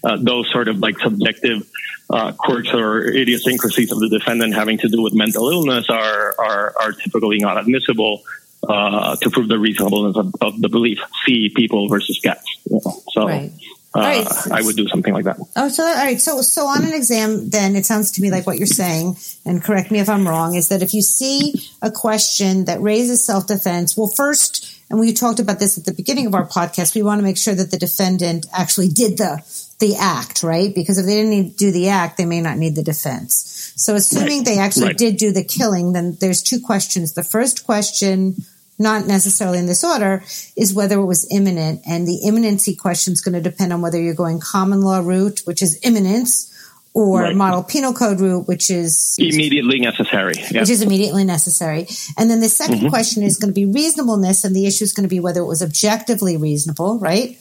uh, 0.03 0.17
those 0.19 0.51
sort 0.51 0.67
of 0.67 0.79
like 0.79 0.97
subjective 0.97 1.69
uh, 2.09 2.31
quirks 2.31 2.73
or 2.73 3.03
idiosyncrasies 3.03 3.91
of 3.91 3.99
the 3.99 4.09
defendant 4.09 4.55
having 4.55 4.79
to 4.79 4.89
do 4.89 4.99
with 5.03 5.13
mental 5.13 5.47
illness 5.47 5.91
are 5.91 6.33
are, 6.39 6.73
are 6.81 6.91
typically 6.91 7.37
not 7.37 7.59
admissible 7.59 8.23
uh, 8.67 9.15
to 9.17 9.29
prove 9.29 9.47
the 9.47 9.59
reasonableness 9.59 10.17
of, 10.17 10.33
of, 10.41 10.59
the 10.59 10.69
belief. 10.69 10.97
See 11.23 11.49
people 11.55 11.87
versus 11.87 12.19
cats. 12.19 12.45
You 12.67 12.81
know? 12.83 13.01
So. 13.11 13.27
Right. 13.27 13.51
Uh, 13.93 14.23
I 14.51 14.61
would 14.61 14.77
do 14.77 14.87
something 14.87 15.13
like 15.13 15.25
that. 15.25 15.37
Oh, 15.57 15.67
so 15.67 15.83
all 15.83 15.95
right. 15.95 16.19
So, 16.19 16.41
so 16.41 16.65
on 16.65 16.83
an 16.83 16.93
exam, 16.93 17.49
then 17.49 17.75
it 17.75 17.85
sounds 17.85 18.11
to 18.11 18.21
me 18.21 18.31
like 18.31 18.47
what 18.47 18.57
you're 18.57 18.65
saying, 18.65 19.17
and 19.45 19.61
correct 19.61 19.91
me 19.91 19.99
if 19.99 20.07
I'm 20.07 20.25
wrong, 20.25 20.55
is 20.55 20.69
that 20.69 20.81
if 20.81 20.93
you 20.93 21.01
see 21.01 21.55
a 21.81 21.91
question 21.91 22.65
that 22.65 22.81
raises 22.81 23.25
self 23.25 23.47
defense, 23.47 23.97
well, 23.97 24.07
first, 24.07 24.79
and 24.89 24.97
we 24.97 25.11
talked 25.11 25.41
about 25.41 25.59
this 25.59 25.77
at 25.77 25.83
the 25.83 25.93
beginning 25.93 26.25
of 26.25 26.35
our 26.35 26.47
podcast, 26.47 26.95
we 26.95 27.03
want 27.03 27.19
to 27.19 27.23
make 27.23 27.37
sure 27.37 27.53
that 27.53 27.71
the 27.71 27.77
defendant 27.77 28.45
actually 28.53 28.87
did 28.87 29.17
the 29.17 29.43
the 29.79 29.97
act, 29.99 30.41
right? 30.41 30.73
Because 30.73 30.97
if 30.97 31.05
they 31.05 31.21
didn't 31.21 31.57
do 31.57 31.71
the 31.71 31.89
act, 31.89 32.15
they 32.15 32.25
may 32.25 32.39
not 32.39 32.57
need 32.57 32.75
the 32.75 32.83
defense. 32.83 33.73
So, 33.75 33.95
assuming 33.95 34.37
right. 34.37 34.45
they 34.45 34.57
actually 34.57 34.87
right. 34.87 34.97
did 34.97 35.17
do 35.17 35.33
the 35.33 35.43
killing, 35.43 35.91
then 35.91 36.15
there's 36.21 36.41
two 36.41 36.61
questions. 36.61 37.11
The 37.11 37.25
first 37.25 37.65
question 37.65 38.35
not 38.81 39.07
necessarily 39.07 39.59
in 39.59 39.67
this 39.67 39.83
order, 39.83 40.23
is 40.57 40.73
whether 40.73 40.99
it 40.99 41.05
was 41.05 41.27
imminent. 41.31 41.81
And 41.87 42.07
the 42.07 42.21
imminency 42.25 42.75
question 42.75 43.13
is 43.13 43.21
going 43.21 43.41
to 43.41 43.49
depend 43.49 43.71
on 43.71 43.81
whether 43.81 44.01
you're 44.01 44.15
going 44.15 44.39
common 44.39 44.81
law 44.81 44.99
route, 44.99 45.41
which 45.45 45.61
is 45.61 45.79
imminence, 45.83 46.51
or 46.93 47.21
right. 47.21 47.35
model 47.35 47.63
penal 47.63 47.93
code 47.93 48.19
route, 48.19 48.47
which 48.47 48.69
is 48.69 49.15
immediately 49.17 49.79
necessary. 49.79 50.33
Which 50.51 50.69
is 50.69 50.81
immediately 50.81 51.23
necessary. 51.23 51.87
And 52.17 52.29
then 52.29 52.41
the 52.41 52.47
2nd 52.47 52.75
mm-hmm. 52.75 52.89
question 52.89 53.23
is 53.23 53.37
going 53.37 53.49
to 53.49 53.55
be 53.55 53.65
reasonableness, 53.65 54.43
and 54.43 54.55
the 54.55 54.65
issue 54.65 54.83
is 54.83 54.93
going 54.93 55.07
to 55.07 55.09
be 55.09 55.19
whether 55.19 55.41
it 55.41 55.45
was 55.45 55.63
objectively 55.63 56.35
reasonable, 56.35 56.99
right? 56.99 57.39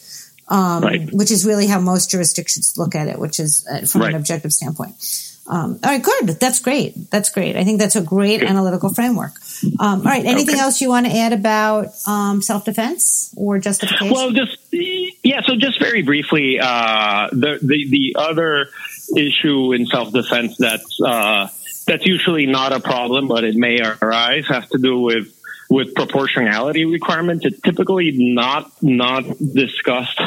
Um, 0.49 0.83
right. 0.83 1.13
Which 1.13 1.31
is 1.31 1.45
really 1.47 1.67
how 1.67 1.81
most 1.81 2.11
jurisdictions 2.11 2.77
look 2.77 2.95
at 2.95 3.09
it, 3.09 3.19
which 3.19 3.41
is 3.41 3.67
uh, 3.71 3.87
from 3.87 4.03
right. 4.03 4.11
an 4.11 4.17
objective 4.17 4.53
standpoint. 4.53 4.95
Um, 5.47 5.81
all 5.83 5.91
right, 5.91 6.03
good. 6.03 6.29
That's 6.39 6.61
great. 6.61 7.11
That's 7.11 7.31
great. 7.31 7.57
I 7.57 7.65
think 7.65 7.81
that's 7.81 7.97
a 7.97 8.03
great 8.03 8.41
good. 8.41 8.49
analytical 8.49 8.95
framework. 8.95 9.33
Um, 9.79 10.01
all 10.01 10.05
right. 10.05 10.25
Anything 10.25 10.57
okay. 10.57 10.63
else 10.63 10.81
you 10.81 10.89
want 10.89 11.07
to 11.07 11.13
add 11.17 11.33
about 11.33 11.89
um, 12.07 12.43
self 12.43 12.65
defense 12.65 13.33
or 13.37 13.59
justification? 13.59 14.11
Well, 14.11 14.31
just 14.31 14.59
yeah. 14.73 15.43
So 15.43 15.57
just 15.57 15.79
very 15.79 16.03
briefly, 16.03 16.59
uh, 16.61 17.29
the, 17.33 17.59
the 17.63 17.89
the 17.91 18.17
other 18.19 18.69
issue 19.17 19.73
in 19.73 19.87
self 19.87 20.13
defense 20.13 20.57
that's 20.57 21.01
uh, 21.01 21.49
that's 21.87 22.07
usually 22.07 22.47
not 22.47 22.73
a 22.73 22.81
problem, 22.81 23.29
but 23.29 23.45
it 23.45 23.55
may 23.55 23.81
arise 23.81 24.47
has 24.49 24.69
to 24.71 24.79
do 24.79 24.99
with 25.01 25.37
with 25.69 25.95
proportionality 25.95 26.85
requirements. 26.85 27.45
It's 27.45 27.61
typically 27.61 28.13
not 28.13 28.71
not 28.83 29.25
discussed 29.39 30.21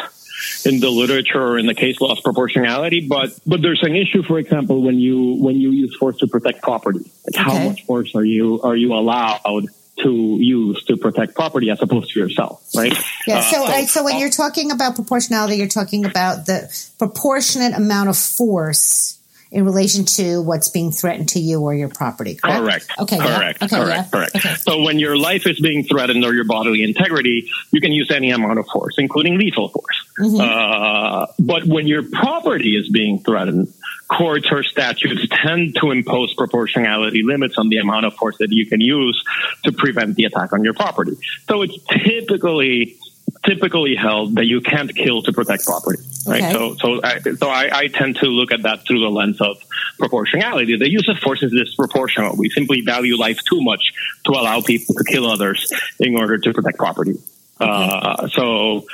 in 0.66 0.80
the 0.80 0.90
literature 0.90 1.42
or 1.42 1.58
in 1.58 1.66
the 1.66 1.76
case 1.76 2.00
law 2.02 2.12
of 2.12 2.24
proportionality, 2.24 3.06
but 3.08 3.38
but 3.46 3.62
there's 3.62 3.84
an 3.84 3.96
issue, 3.96 4.24
for 4.24 4.40
example, 4.40 4.82
when 4.82 5.00
you 5.00 5.36
when 5.36 5.56
you 5.56 5.72
use 5.72 5.96
force 5.98 6.18
to 6.18 6.28
protect 6.28 6.62
property. 6.62 7.00
Like 7.00 7.48
okay. 7.48 7.58
how 7.58 7.70
much 7.70 7.84
force 7.86 8.16
are 8.16 8.26
you 8.26 8.62
are 8.62 8.76
you 8.76 8.94
allowed 8.94 9.68
to 10.00 10.38
use 10.40 10.84
to 10.86 10.98
protect 10.98 11.36
property 11.36 11.70
as 11.70 11.82
opposed 11.82 12.12
to 12.14 12.20
yourself, 12.20 12.64
right? 12.76 12.94
Yeah. 13.28 13.42
So, 13.42 13.66
uh, 13.66 13.82
so, 13.82 13.86
so 13.86 14.04
when 14.04 14.18
you're 14.20 14.32
talking 14.32 14.72
about 14.72 14.96
proportionality, 14.96 15.58
you're 15.58 15.68
talking 15.68 16.06
about 16.06 16.46
the 16.46 16.70
proportionate 16.98 17.74
amount 17.74 18.10
of 18.10 18.18
force 18.18 19.20
in 19.54 19.66
relation 19.66 20.04
to 20.04 20.42
what's 20.42 20.68
being 20.70 20.92
threatened 20.92 21.30
to 21.30 21.40
you 21.40 21.62
or 21.62 21.76
your 21.76 21.88
property, 21.88 22.34
correct? 22.34 22.60
Correct. 22.60 22.92
Okay. 23.00 23.18
Correct. 23.20 23.62
Yeah. 23.62 23.66
Okay, 23.66 23.76
correct. 23.76 23.98
Yeah. 23.98 24.10
Correct. 24.10 24.36
Okay. 24.36 24.56
So 24.56 24.82
when 24.82 24.98
your 24.98 25.16
life 25.16 25.46
is 25.46 25.60
being 25.60 25.84
threatened 25.84 26.26
or 26.26 26.34
your 26.34 26.44
bodily 26.44 26.82
integrity, 26.82 27.52
you 27.72 27.80
can 27.80 27.92
use 27.92 28.10
any 28.10 28.32
amount 28.32 28.58
of 28.58 28.66
force, 28.68 28.96
including 28.98 29.38
lethal 29.38 29.70
force. 29.70 30.06
Mm-hmm. 30.20 30.42
Uh, 30.42 31.28
but 31.38 31.66
when 31.66 31.86
your 31.86 32.02
property 32.02 32.76
is 32.76 32.90
being 32.90 33.20
threatened, 33.20 33.72
courts 34.08 34.48
or 34.52 34.64
statutes 34.64 35.28
tend 35.30 35.76
to 35.76 35.92
impose 35.92 36.34
proportionality 36.34 37.22
limits 37.22 37.58
on 37.60 37.70
the 37.70 37.78
amount 37.78 38.08
of 38.08 38.16
force 38.16 38.38
that 38.40 38.52
you 38.52 38.66
can 38.66 38.82
use 38.82 39.24
to 39.64 39.72
prevent 39.72 40.16
the 40.16 40.24
attack 40.24 40.52
on 40.52 40.64
your 40.64 40.74
property. 40.74 41.16
So 41.48 41.62
it's 41.62 41.78
typically 41.84 42.98
typically 43.46 43.96
held 43.96 44.36
that 44.36 44.46
you 44.46 44.62
can't 44.62 44.94
kill 44.96 45.22
to 45.24 45.34
protect 45.34 45.66
property. 45.66 46.02
Right. 46.26 46.42
Okay. 46.42 46.54
So, 46.54 46.76
so, 46.76 47.02
I, 47.04 47.20
so 47.20 47.50
I, 47.50 47.80
I, 47.80 47.88
tend 47.88 48.16
to 48.18 48.28
look 48.28 48.52
at 48.52 48.64
that 48.64 48.86
through 48.88 49.02
the 49.02 49.10
lens 49.10 49.42
of 49.42 49.58
proportionality. 50.00 50.78
The 50.78 50.90
use 50.90 51.10
of 51.10 51.18
force 51.20 51.44
is 51.44 51.52
disproportional. 51.52 52.38
We 52.38 52.50
simply 52.50 52.82
value 52.82 53.18
life 53.18 53.40
too 53.44 53.62
much 53.62 53.92
to 54.26 54.32
allow 54.32 54.62
people 54.62 54.96
to 54.96 55.04
kill 55.04 55.26
others 55.26 55.74
in 56.00 56.16
order 56.16 56.38
to 56.38 56.54
protect 56.54 56.78
property. 56.78 57.16
Okay. 57.60 57.70
Uh, 57.70 58.28
so, 58.30 58.86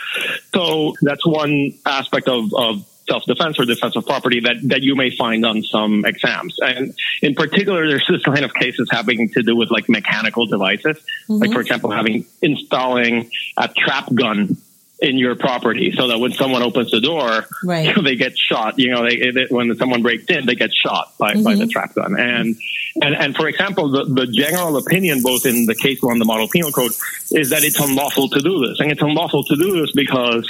so 0.54 0.96
that's 1.02 1.26
one 1.26 1.74
aspect 1.86 2.28
of, 2.28 2.52
of 2.54 2.86
self-defense 3.10 3.60
or 3.60 3.66
defense 3.66 3.96
of 3.96 4.06
property 4.06 4.40
that, 4.42 4.58
that 4.64 4.84
you 4.84 4.96
may 4.96 5.16
find 5.16 5.46
on 5.46 5.64
some 5.64 6.06
exams. 6.06 6.56
And 6.60 6.94
in 7.22 7.36
particular, 7.36 7.88
there's 7.88 8.08
this 8.08 8.24
kind 8.24 8.46
of 8.46 8.54
cases 8.54 8.88
having 8.92 9.30
to 9.30 9.44
do 9.44 9.56
with 9.56 9.72
like 9.72 9.90
mechanical 9.90 10.46
devices. 10.46 10.98
Mm-hmm. 11.28 11.34
Like, 11.36 11.52
for 11.52 11.62
example, 11.62 11.92
having 11.92 12.26
installing 12.42 13.30
a 13.58 13.68
trap 13.68 14.14
gun 14.14 14.58
in 15.02 15.18
your 15.18 15.36
property 15.36 15.94
so 15.96 16.08
that 16.10 16.20
when 16.20 16.32
someone 16.34 16.62
opens 16.62 16.92
the 16.92 17.00
door, 17.00 17.46
right. 17.64 17.86
you 17.86 17.94
know, 17.96 18.02
they 18.02 18.16
get 18.16 18.38
shot. 18.38 18.78
You 18.78 18.92
know, 18.92 19.08
they, 19.08 19.32
they, 19.32 19.46
when 19.50 19.74
someone 19.76 20.02
breaks 20.02 20.26
in, 20.26 20.46
they 20.46 20.56
get 20.56 20.72
shot 20.74 21.14
by, 21.18 21.34
mm-hmm. 21.34 21.44
by 21.44 21.56
the 21.56 21.64
mm-hmm. 21.64 21.70
trap 21.70 21.96
gun. 21.96 22.20
And, 22.20 22.56
and, 23.02 23.16
and 23.16 23.36
for 23.36 23.48
example, 23.48 23.90
the, 23.90 24.06
the 24.06 24.28
general 24.28 24.78
opinion, 24.78 25.22
both 25.22 25.46
in 25.46 25.66
the 25.66 25.76
case 25.76 26.04
law 26.04 26.12
and 26.12 26.20
the 26.20 26.26
model 26.26 26.48
penal 26.50 26.72
code, 26.72 26.92
is 27.32 27.50
that 27.52 27.64
it's 27.64 27.80
unlawful 27.80 28.30
to 28.30 28.40
do 28.42 28.66
this. 28.68 28.80
And 28.80 28.92
it's 28.92 29.02
unlawful 29.02 29.44
to 29.44 29.56
do 29.56 29.80
this 29.80 29.92
because 29.94 30.50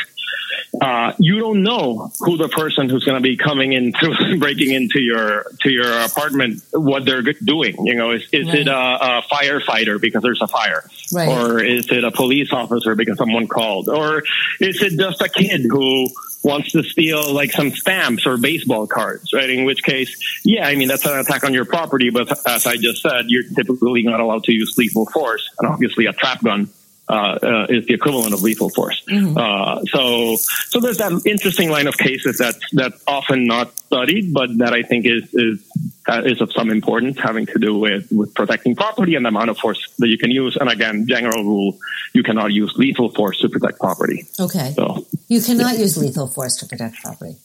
uh, 0.82 1.14
you 1.18 1.40
don't 1.40 1.64
know 1.64 2.12
who 2.20 2.38
the 2.38 2.48
person 2.48 2.90
who's 2.90 3.04
going 3.04 3.18
to 3.18 3.22
be 3.22 3.38
coming 3.38 3.74
in 3.74 3.92
through 3.94 4.16
breaking 4.40 4.72
into 4.72 5.00
your 5.00 5.46
to 5.62 5.70
your 5.70 5.92
apartment 6.02 6.62
what 6.74 7.06
they're 7.06 7.24
doing. 7.24 7.76
You 7.86 7.96
know, 7.96 8.12
is, 8.12 8.28
is 8.32 8.48
right. 8.48 8.60
it 8.60 8.68
a, 8.68 8.74
a, 8.74 9.22
firefighter 9.32 10.00
because 10.00 10.22
there's 10.22 10.42
a 10.42 10.48
fire, 10.48 10.84
right. 11.14 11.28
or 11.28 11.60
is 11.60 11.92
it 11.92 12.04
a 12.04 12.12
police 12.12 12.54
officer 12.54 12.96
because 12.96 13.18
someone 13.18 13.48
called, 13.48 13.90
or 13.90 14.20
is 14.60 14.82
it 14.82 14.98
just 14.98 15.22
a 15.22 15.30
kid 15.30 15.66
who 15.70 16.08
wants 16.44 16.72
to 16.72 16.84
steal 16.84 17.34
like 17.34 17.52
some 17.52 17.72
stamps 17.72 18.26
or 18.26 18.38
baseball 18.38 18.88
cards, 18.88 19.34
right? 19.34 19.50
In 19.50 19.66
which 19.66 19.84
case, 19.84 20.42
yeah, 20.46 20.68
I 20.68 20.76
mean, 20.76 20.88
that's 20.88 21.06
an 21.06 21.18
attack 21.20 21.44
on 21.44 21.54
your 21.54 21.66
property, 21.66 22.10
but 22.10 22.32
as 22.48 22.66
I 22.66 22.78
just 22.78 23.02
said, 23.02 23.26
you're 23.28 23.44
typically 23.44 24.04
not 24.04 24.20
allowed 24.20 24.46
to 24.46 24.54
use 24.54 24.78
lethal 24.78 25.06
force. 25.08 25.50
And 25.60 25.68
obviously 25.68 26.06
a 26.06 26.14
trap 26.14 26.42
gun 26.44 26.70
is 27.10 27.86
the 27.88 27.93
equivalent 27.93 28.34
of 28.34 28.41
lethal 28.41 28.69
force. 28.69 29.04
Mm-hmm. 29.10 29.38
Uh, 29.38 29.84
so, 29.86 30.36
so 30.69 30.80
there's 30.80 30.98
that 30.98 31.22
interesting 31.26 31.69
line 31.69 31.88
of 31.88 31.98
cases 31.98 32.38
that's 32.38 32.60
that's 32.74 33.02
often 33.08 33.45
not 33.45 33.76
studied, 33.78 34.34
but 34.34 34.56
that 34.60 34.74
I 34.74 34.84
think 34.84 35.06
is 35.06 35.24
is 35.34 35.67
uh, 36.08 36.22
is 36.26 36.41
of 36.41 36.52
some 36.54 36.69
importance, 36.69 37.19
having 37.19 37.45
to 37.48 37.60
do 37.60 37.78
with 37.78 38.12
with 38.12 38.34
protecting 38.34 38.76
property 38.76 39.15
and 39.15 39.26
the 39.26 39.30
amount 39.30 39.50
of 39.50 39.58
force 39.58 39.91
that 39.98 40.08
you 40.08 40.17
can 40.17 40.32
use. 40.32 40.56
And 40.56 40.69
again, 40.69 41.08
general 41.08 41.43
rule: 41.43 41.78
you 42.13 42.24
cannot 42.24 42.52
use 42.52 42.74
lethal 42.78 43.10
force 43.10 43.39
to 43.41 43.50
protect 43.50 43.80
property. 43.80 44.28
Okay. 44.39 44.74
So 44.76 45.06
you 45.28 45.41
cannot 45.41 45.76
yeah. 45.76 45.82
use 45.82 45.98
lethal 45.98 46.28
force 46.28 46.58
to 46.58 46.67
protect 46.67 47.02
property. 47.02 47.38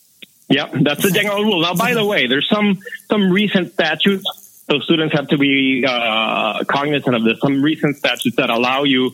Yeah, 0.48 0.66
that's 0.72 1.00
okay. 1.00 1.08
the 1.08 1.14
general 1.14 1.42
rule. 1.42 1.62
Now, 1.62 1.74
by 1.74 1.94
the 1.94 2.04
way, 2.04 2.26
there's 2.26 2.48
some 2.48 2.78
some 3.08 3.30
recent 3.30 3.72
statutes 3.72 4.24
so 4.70 4.78
students 4.80 5.14
have 5.14 5.28
to 5.28 5.36
be 5.36 5.84
uh, 5.86 6.64
cognizant 6.64 7.14
of 7.14 7.22
this. 7.24 7.38
Some 7.40 7.62
recent 7.62 7.96
statutes 7.96 8.36
that 8.36 8.48
allow 8.48 8.84
you 8.84 9.12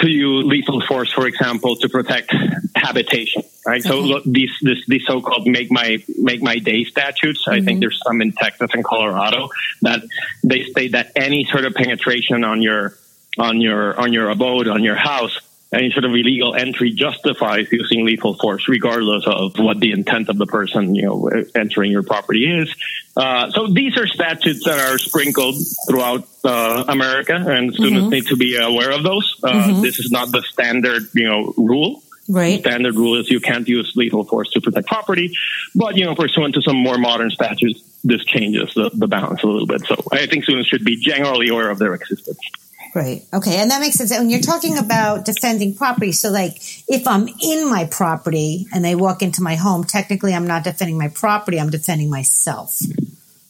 to 0.00 0.08
use 0.08 0.44
lethal 0.44 0.80
force, 0.86 1.12
for 1.12 1.26
example, 1.26 1.76
to 1.76 1.88
protect 1.88 2.32
habitation. 2.74 3.42
Right. 3.66 3.82
So 3.82 4.00
look, 4.00 4.24
these 4.24 4.50
this, 4.62 4.86
these 4.86 5.04
so-called 5.06 5.46
make 5.46 5.70
my 5.70 5.98
make 6.16 6.42
my 6.42 6.56
day 6.58 6.84
statutes. 6.84 7.42
Mm-hmm. 7.42 7.50
I 7.50 7.54
think 7.56 7.68
mm-hmm. 7.68 7.80
there's 7.80 8.00
some 8.06 8.22
in 8.22 8.32
Texas 8.32 8.70
and 8.72 8.84
Colorado 8.84 9.50
that 9.82 10.00
they 10.42 10.62
state 10.64 10.92
that 10.92 11.12
any 11.16 11.44
sort 11.44 11.64
of 11.64 11.74
penetration 11.74 12.44
on 12.44 12.62
your 12.62 12.96
on 13.38 13.60
your 13.60 13.98
on 13.98 14.12
your 14.12 14.30
abode 14.30 14.68
on 14.68 14.82
your 14.82 14.96
house 14.96 15.38
any 15.72 15.90
sort 15.90 16.04
of 16.04 16.12
illegal 16.12 16.54
entry 16.54 16.92
justifies 16.92 17.70
using 17.70 18.04
lethal 18.04 18.34
force, 18.34 18.68
regardless 18.68 19.24
of 19.26 19.58
what 19.58 19.78
the 19.80 19.92
intent 19.92 20.28
of 20.28 20.38
the 20.38 20.46
person, 20.46 20.94
you 20.94 21.02
know, 21.02 21.30
entering 21.54 21.92
your 21.92 22.02
property 22.02 22.50
is. 22.50 22.74
Uh, 23.16 23.50
so 23.50 23.66
these 23.66 23.96
are 23.98 24.06
statutes 24.06 24.64
that 24.64 24.78
are 24.78 24.96
sprinkled 24.96 25.56
throughout 25.88 26.26
uh, 26.44 26.84
America, 26.88 27.34
and 27.34 27.74
students 27.74 28.00
mm-hmm. 28.00 28.10
need 28.10 28.26
to 28.26 28.36
be 28.36 28.56
aware 28.56 28.92
of 28.92 29.02
those. 29.02 29.40
Uh, 29.42 29.52
mm-hmm. 29.52 29.82
This 29.82 29.98
is 29.98 30.10
not 30.10 30.30
the 30.30 30.42
standard, 30.42 31.02
you 31.14 31.28
know, 31.28 31.52
rule. 31.56 32.02
Right. 32.30 32.62
The 32.62 32.70
standard 32.70 32.94
rule 32.94 33.18
is 33.18 33.30
you 33.30 33.40
can't 33.40 33.66
use 33.66 33.92
lethal 33.96 34.24
force 34.24 34.50
to 34.50 34.60
protect 34.60 34.86
property, 34.86 35.34
but 35.74 35.96
you 35.96 36.04
know, 36.04 36.14
pursuant 36.14 36.54
to 36.54 36.62
some 36.62 36.76
more 36.76 36.98
modern 36.98 37.30
statutes, 37.30 37.82
this 38.04 38.24
changes 38.24 38.72
the, 38.74 38.90
the 38.94 39.06
balance 39.06 39.42
a 39.42 39.46
little 39.46 39.66
bit. 39.66 39.82
So 39.86 39.96
I 40.12 40.26
think 40.26 40.44
students 40.44 40.68
should 40.68 40.84
be 40.84 40.96
generally 40.96 41.48
aware 41.48 41.70
of 41.70 41.78
their 41.78 41.94
existence. 41.94 42.38
Right. 42.94 43.22
Okay. 43.32 43.56
And 43.56 43.70
that 43.70 43.80
makes 43.80 43.96
sense. 43.96 44.10
And 44.12 44.30
you're 44.30 44.40
talking 44.40 44.78
about 44.78 45.24
defending 45.24 45.74
property. 45.74 46.12
So 46.12 46.30
like 46.30 46.56
if 46.88 47.06
I'm 47.06 47.28
in 47.42 47.68
my 47.68 47.86
property 47.86 48.66
and 48.72 48.84
they 48.84 48.94
walk 48.94 49.22
into 49.22 49.42
my 49.42 49.56
home, 49.56 49.84
technically 49.84 50.34
I'm 50.34 50.46
not 50.46 50.64
defending 50.64 50.98
my 50.98 51.08
property. 51.08 51.60
I'm 51.60 51.70
defending 51.70 52.10
myself. 52.10 52.80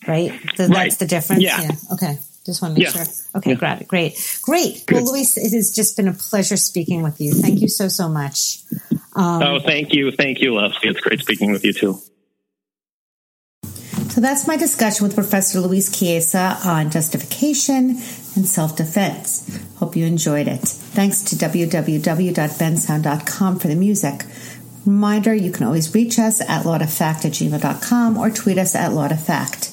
Right. 0.07 0.33
So 0.57 0.67
right. 0.67 0.75
that's 0.75 0.97
the 0.97 1.07
difference. 1.07 1.43
Yeah. 1.43 1.61
yeah. 1.61 1.71
Okay. 1.93 2.19
Just 2.45 2.63
want 2.63 2.75
to 2.75 2.81
make 2.81 2.95
yeah. 2.95 3.05
sure. 3.05 3.15
Okay. 3.37 3.51
Yeah. 3.61 3.83
Great. 3.83 3.89
Great. 3.89 4.41
Great. 4.43 4.87
Good. 4.87 5.03
Well, 5.03 5.13
Luis, 5.13 5.37
it 5.37 5.55
has 5.55 5.71
just 5.75 5.97
been 5.97 6.09
a 6.09 6.15
pleasure 6.15 6.57
speaking 6.57 7.03
with 7.03 7.21
you. 7.21 7.35
Thank 7.35 7.61
you 7.61 7.69
so, 7.69 7.89
so 7.89 8.09
much. 8.09 8.61
Um, 9.15 9.43
oh, 9.43 9.61
thank 9.61 9.93
you. 9.93 10.11
Thank 10.11 10.41
you, 10.41 10.55
Leslie. 10.55 10.89
It's 10.89 11.01
great 11.01 11.21
speaking 11.21 11.53
with 11.53 11.65
you 11.65 11.73
too. 11.73 12.01
So 14.19 14.23
that's 14.23 14.49
my 14.49 14.57
discussion 14.57 15.07
with 15.07 15.15
Professor 15.15 15.61
Luis 15.61 15.97
Chiesa 15.97 16.59
on 16.65 16.91
justification 16.91 17.91
and 18.35 18.49
self 18.49 18.75
defense. 18.75 19.49
Hope 19.77 19.95
you 19.95 20.07
enjoyed 20.07 20.49
it. 20.49 20.59
Thanks 20.59 21.23
to 21.23 21.37
www.bensound.com 21.37 23.59
for 23.61 23.69
the 23.69 23.77
music. 23.77 24.25
Reminder 24.85 25.33
you 25.33 25.53
can 25.53 25.67
always 25.67 25.95
reach 25.95 26.19
us 26.19 26.41
at 26.41 26.65
lawtofact 26.65 27.27
at 27.27 27.31
gmail.com 27.31 28.19
or 28.19 28.31
tweet 28.31 28.59
us 28.59 28.75
at 28.75 28.91
lawtofact. 28.91 29.73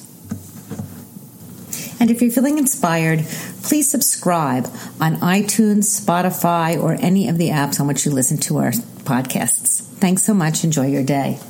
And 2.00 2.12
if 2.12 2.22
you're 2.22 2.30
feeling 2.30 2.58
inspired, 2.58 3.24
please 3.64 3.90
subscribe 3.90 4.66
on 5.00 5.16
iTunes, 5.16 6.00
Spotify, 6.00 6.80
or 6.80 6.92
any 7.00 7.28
of 7.28 7.36
the 7.36 7.48
apps 7.48 7.80
on 7.80 7.88
which 7.88 8.06
you 8.06 8.12
listen 8.12 8.38
to 8.38 8.58
our 8.58 8.70
podcasts. 8.70 9.82
Thanks 9.98 10.22
so 10.22 10.34
much. 10.34 10.62
Enjoy 10.62 10.86
your 10.86 11.02
day. 11.02 11.40